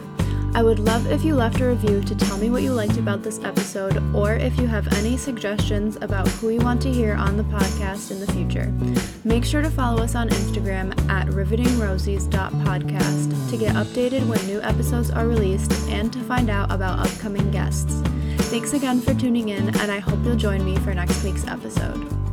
I 0.54 0.62
would 0.62 0.78
love 0.78 1.10
if 1.10 1.24
you 1.24 1.34
left 1.34 1.60
a 1.60 1.66
review 1.66 2.00
to 2.02 2.14
tell 2.14 2.38
me 2.38 2.48
what 2.48 2.62
you 2.62 2.72
liked 2.72 2.96
about 2.96 3.24
this 3.24 3.42
episode 3.42 4.00
or 4.14 4.34
if 4.34 4.56
you 4.60 4.68
have 4.68 4.86
any 4.94 5.16
suggestions 5.16 5.98
about 6.00 6.28
who 6.28 6.50
you 6.50 6.60
want 6.60 6.80
to 6.82 6.92
hear 6.92 7.16
on 7.16 7.36
the 7.36 7.42
podcast 7.44 8.12
in 8.12 8.20
the 8.20 8.32
future. 8.32 8.72
Make 9.24 9.44
sure 9.44 9.62
to 9.62 9.70
follow 9.70 10.04
us 10.04 10.14
on 10.14 10.28
Instagram 10.28 10.96
at 11.10 11.26
rivetingrosies.podcast 11.26 13.50
to 13.50 13.56
get 13.56 13.74
updated 13.74 14.24
when 14.28 14.46
new 14.46 14.62
episodes 14.62 15.10
are 15.10 15.26
released 15.26 15.72
and 15.88 16.12
to 16.12 16.20
find 16.20 16.48
out 16.48 16.70
about 16.70 17.00
upcoming 17.00 17.50
guests. 17.50 18.00
Thanks 18.48 18.74
again 18.74 19.00
for 19.00 19.12
tuning 19.12 19.48
in, 19.48 19.76
and 19.80 19.90
I 19.90 19.98
hope 19.98 20.24
you'll 20.24 20.36
join 20.36 20.64
me 20.64 20.76
for 20.76 20.94
next 20.94 21.24
week's 21.24 21.48
episode. 21.48 22.23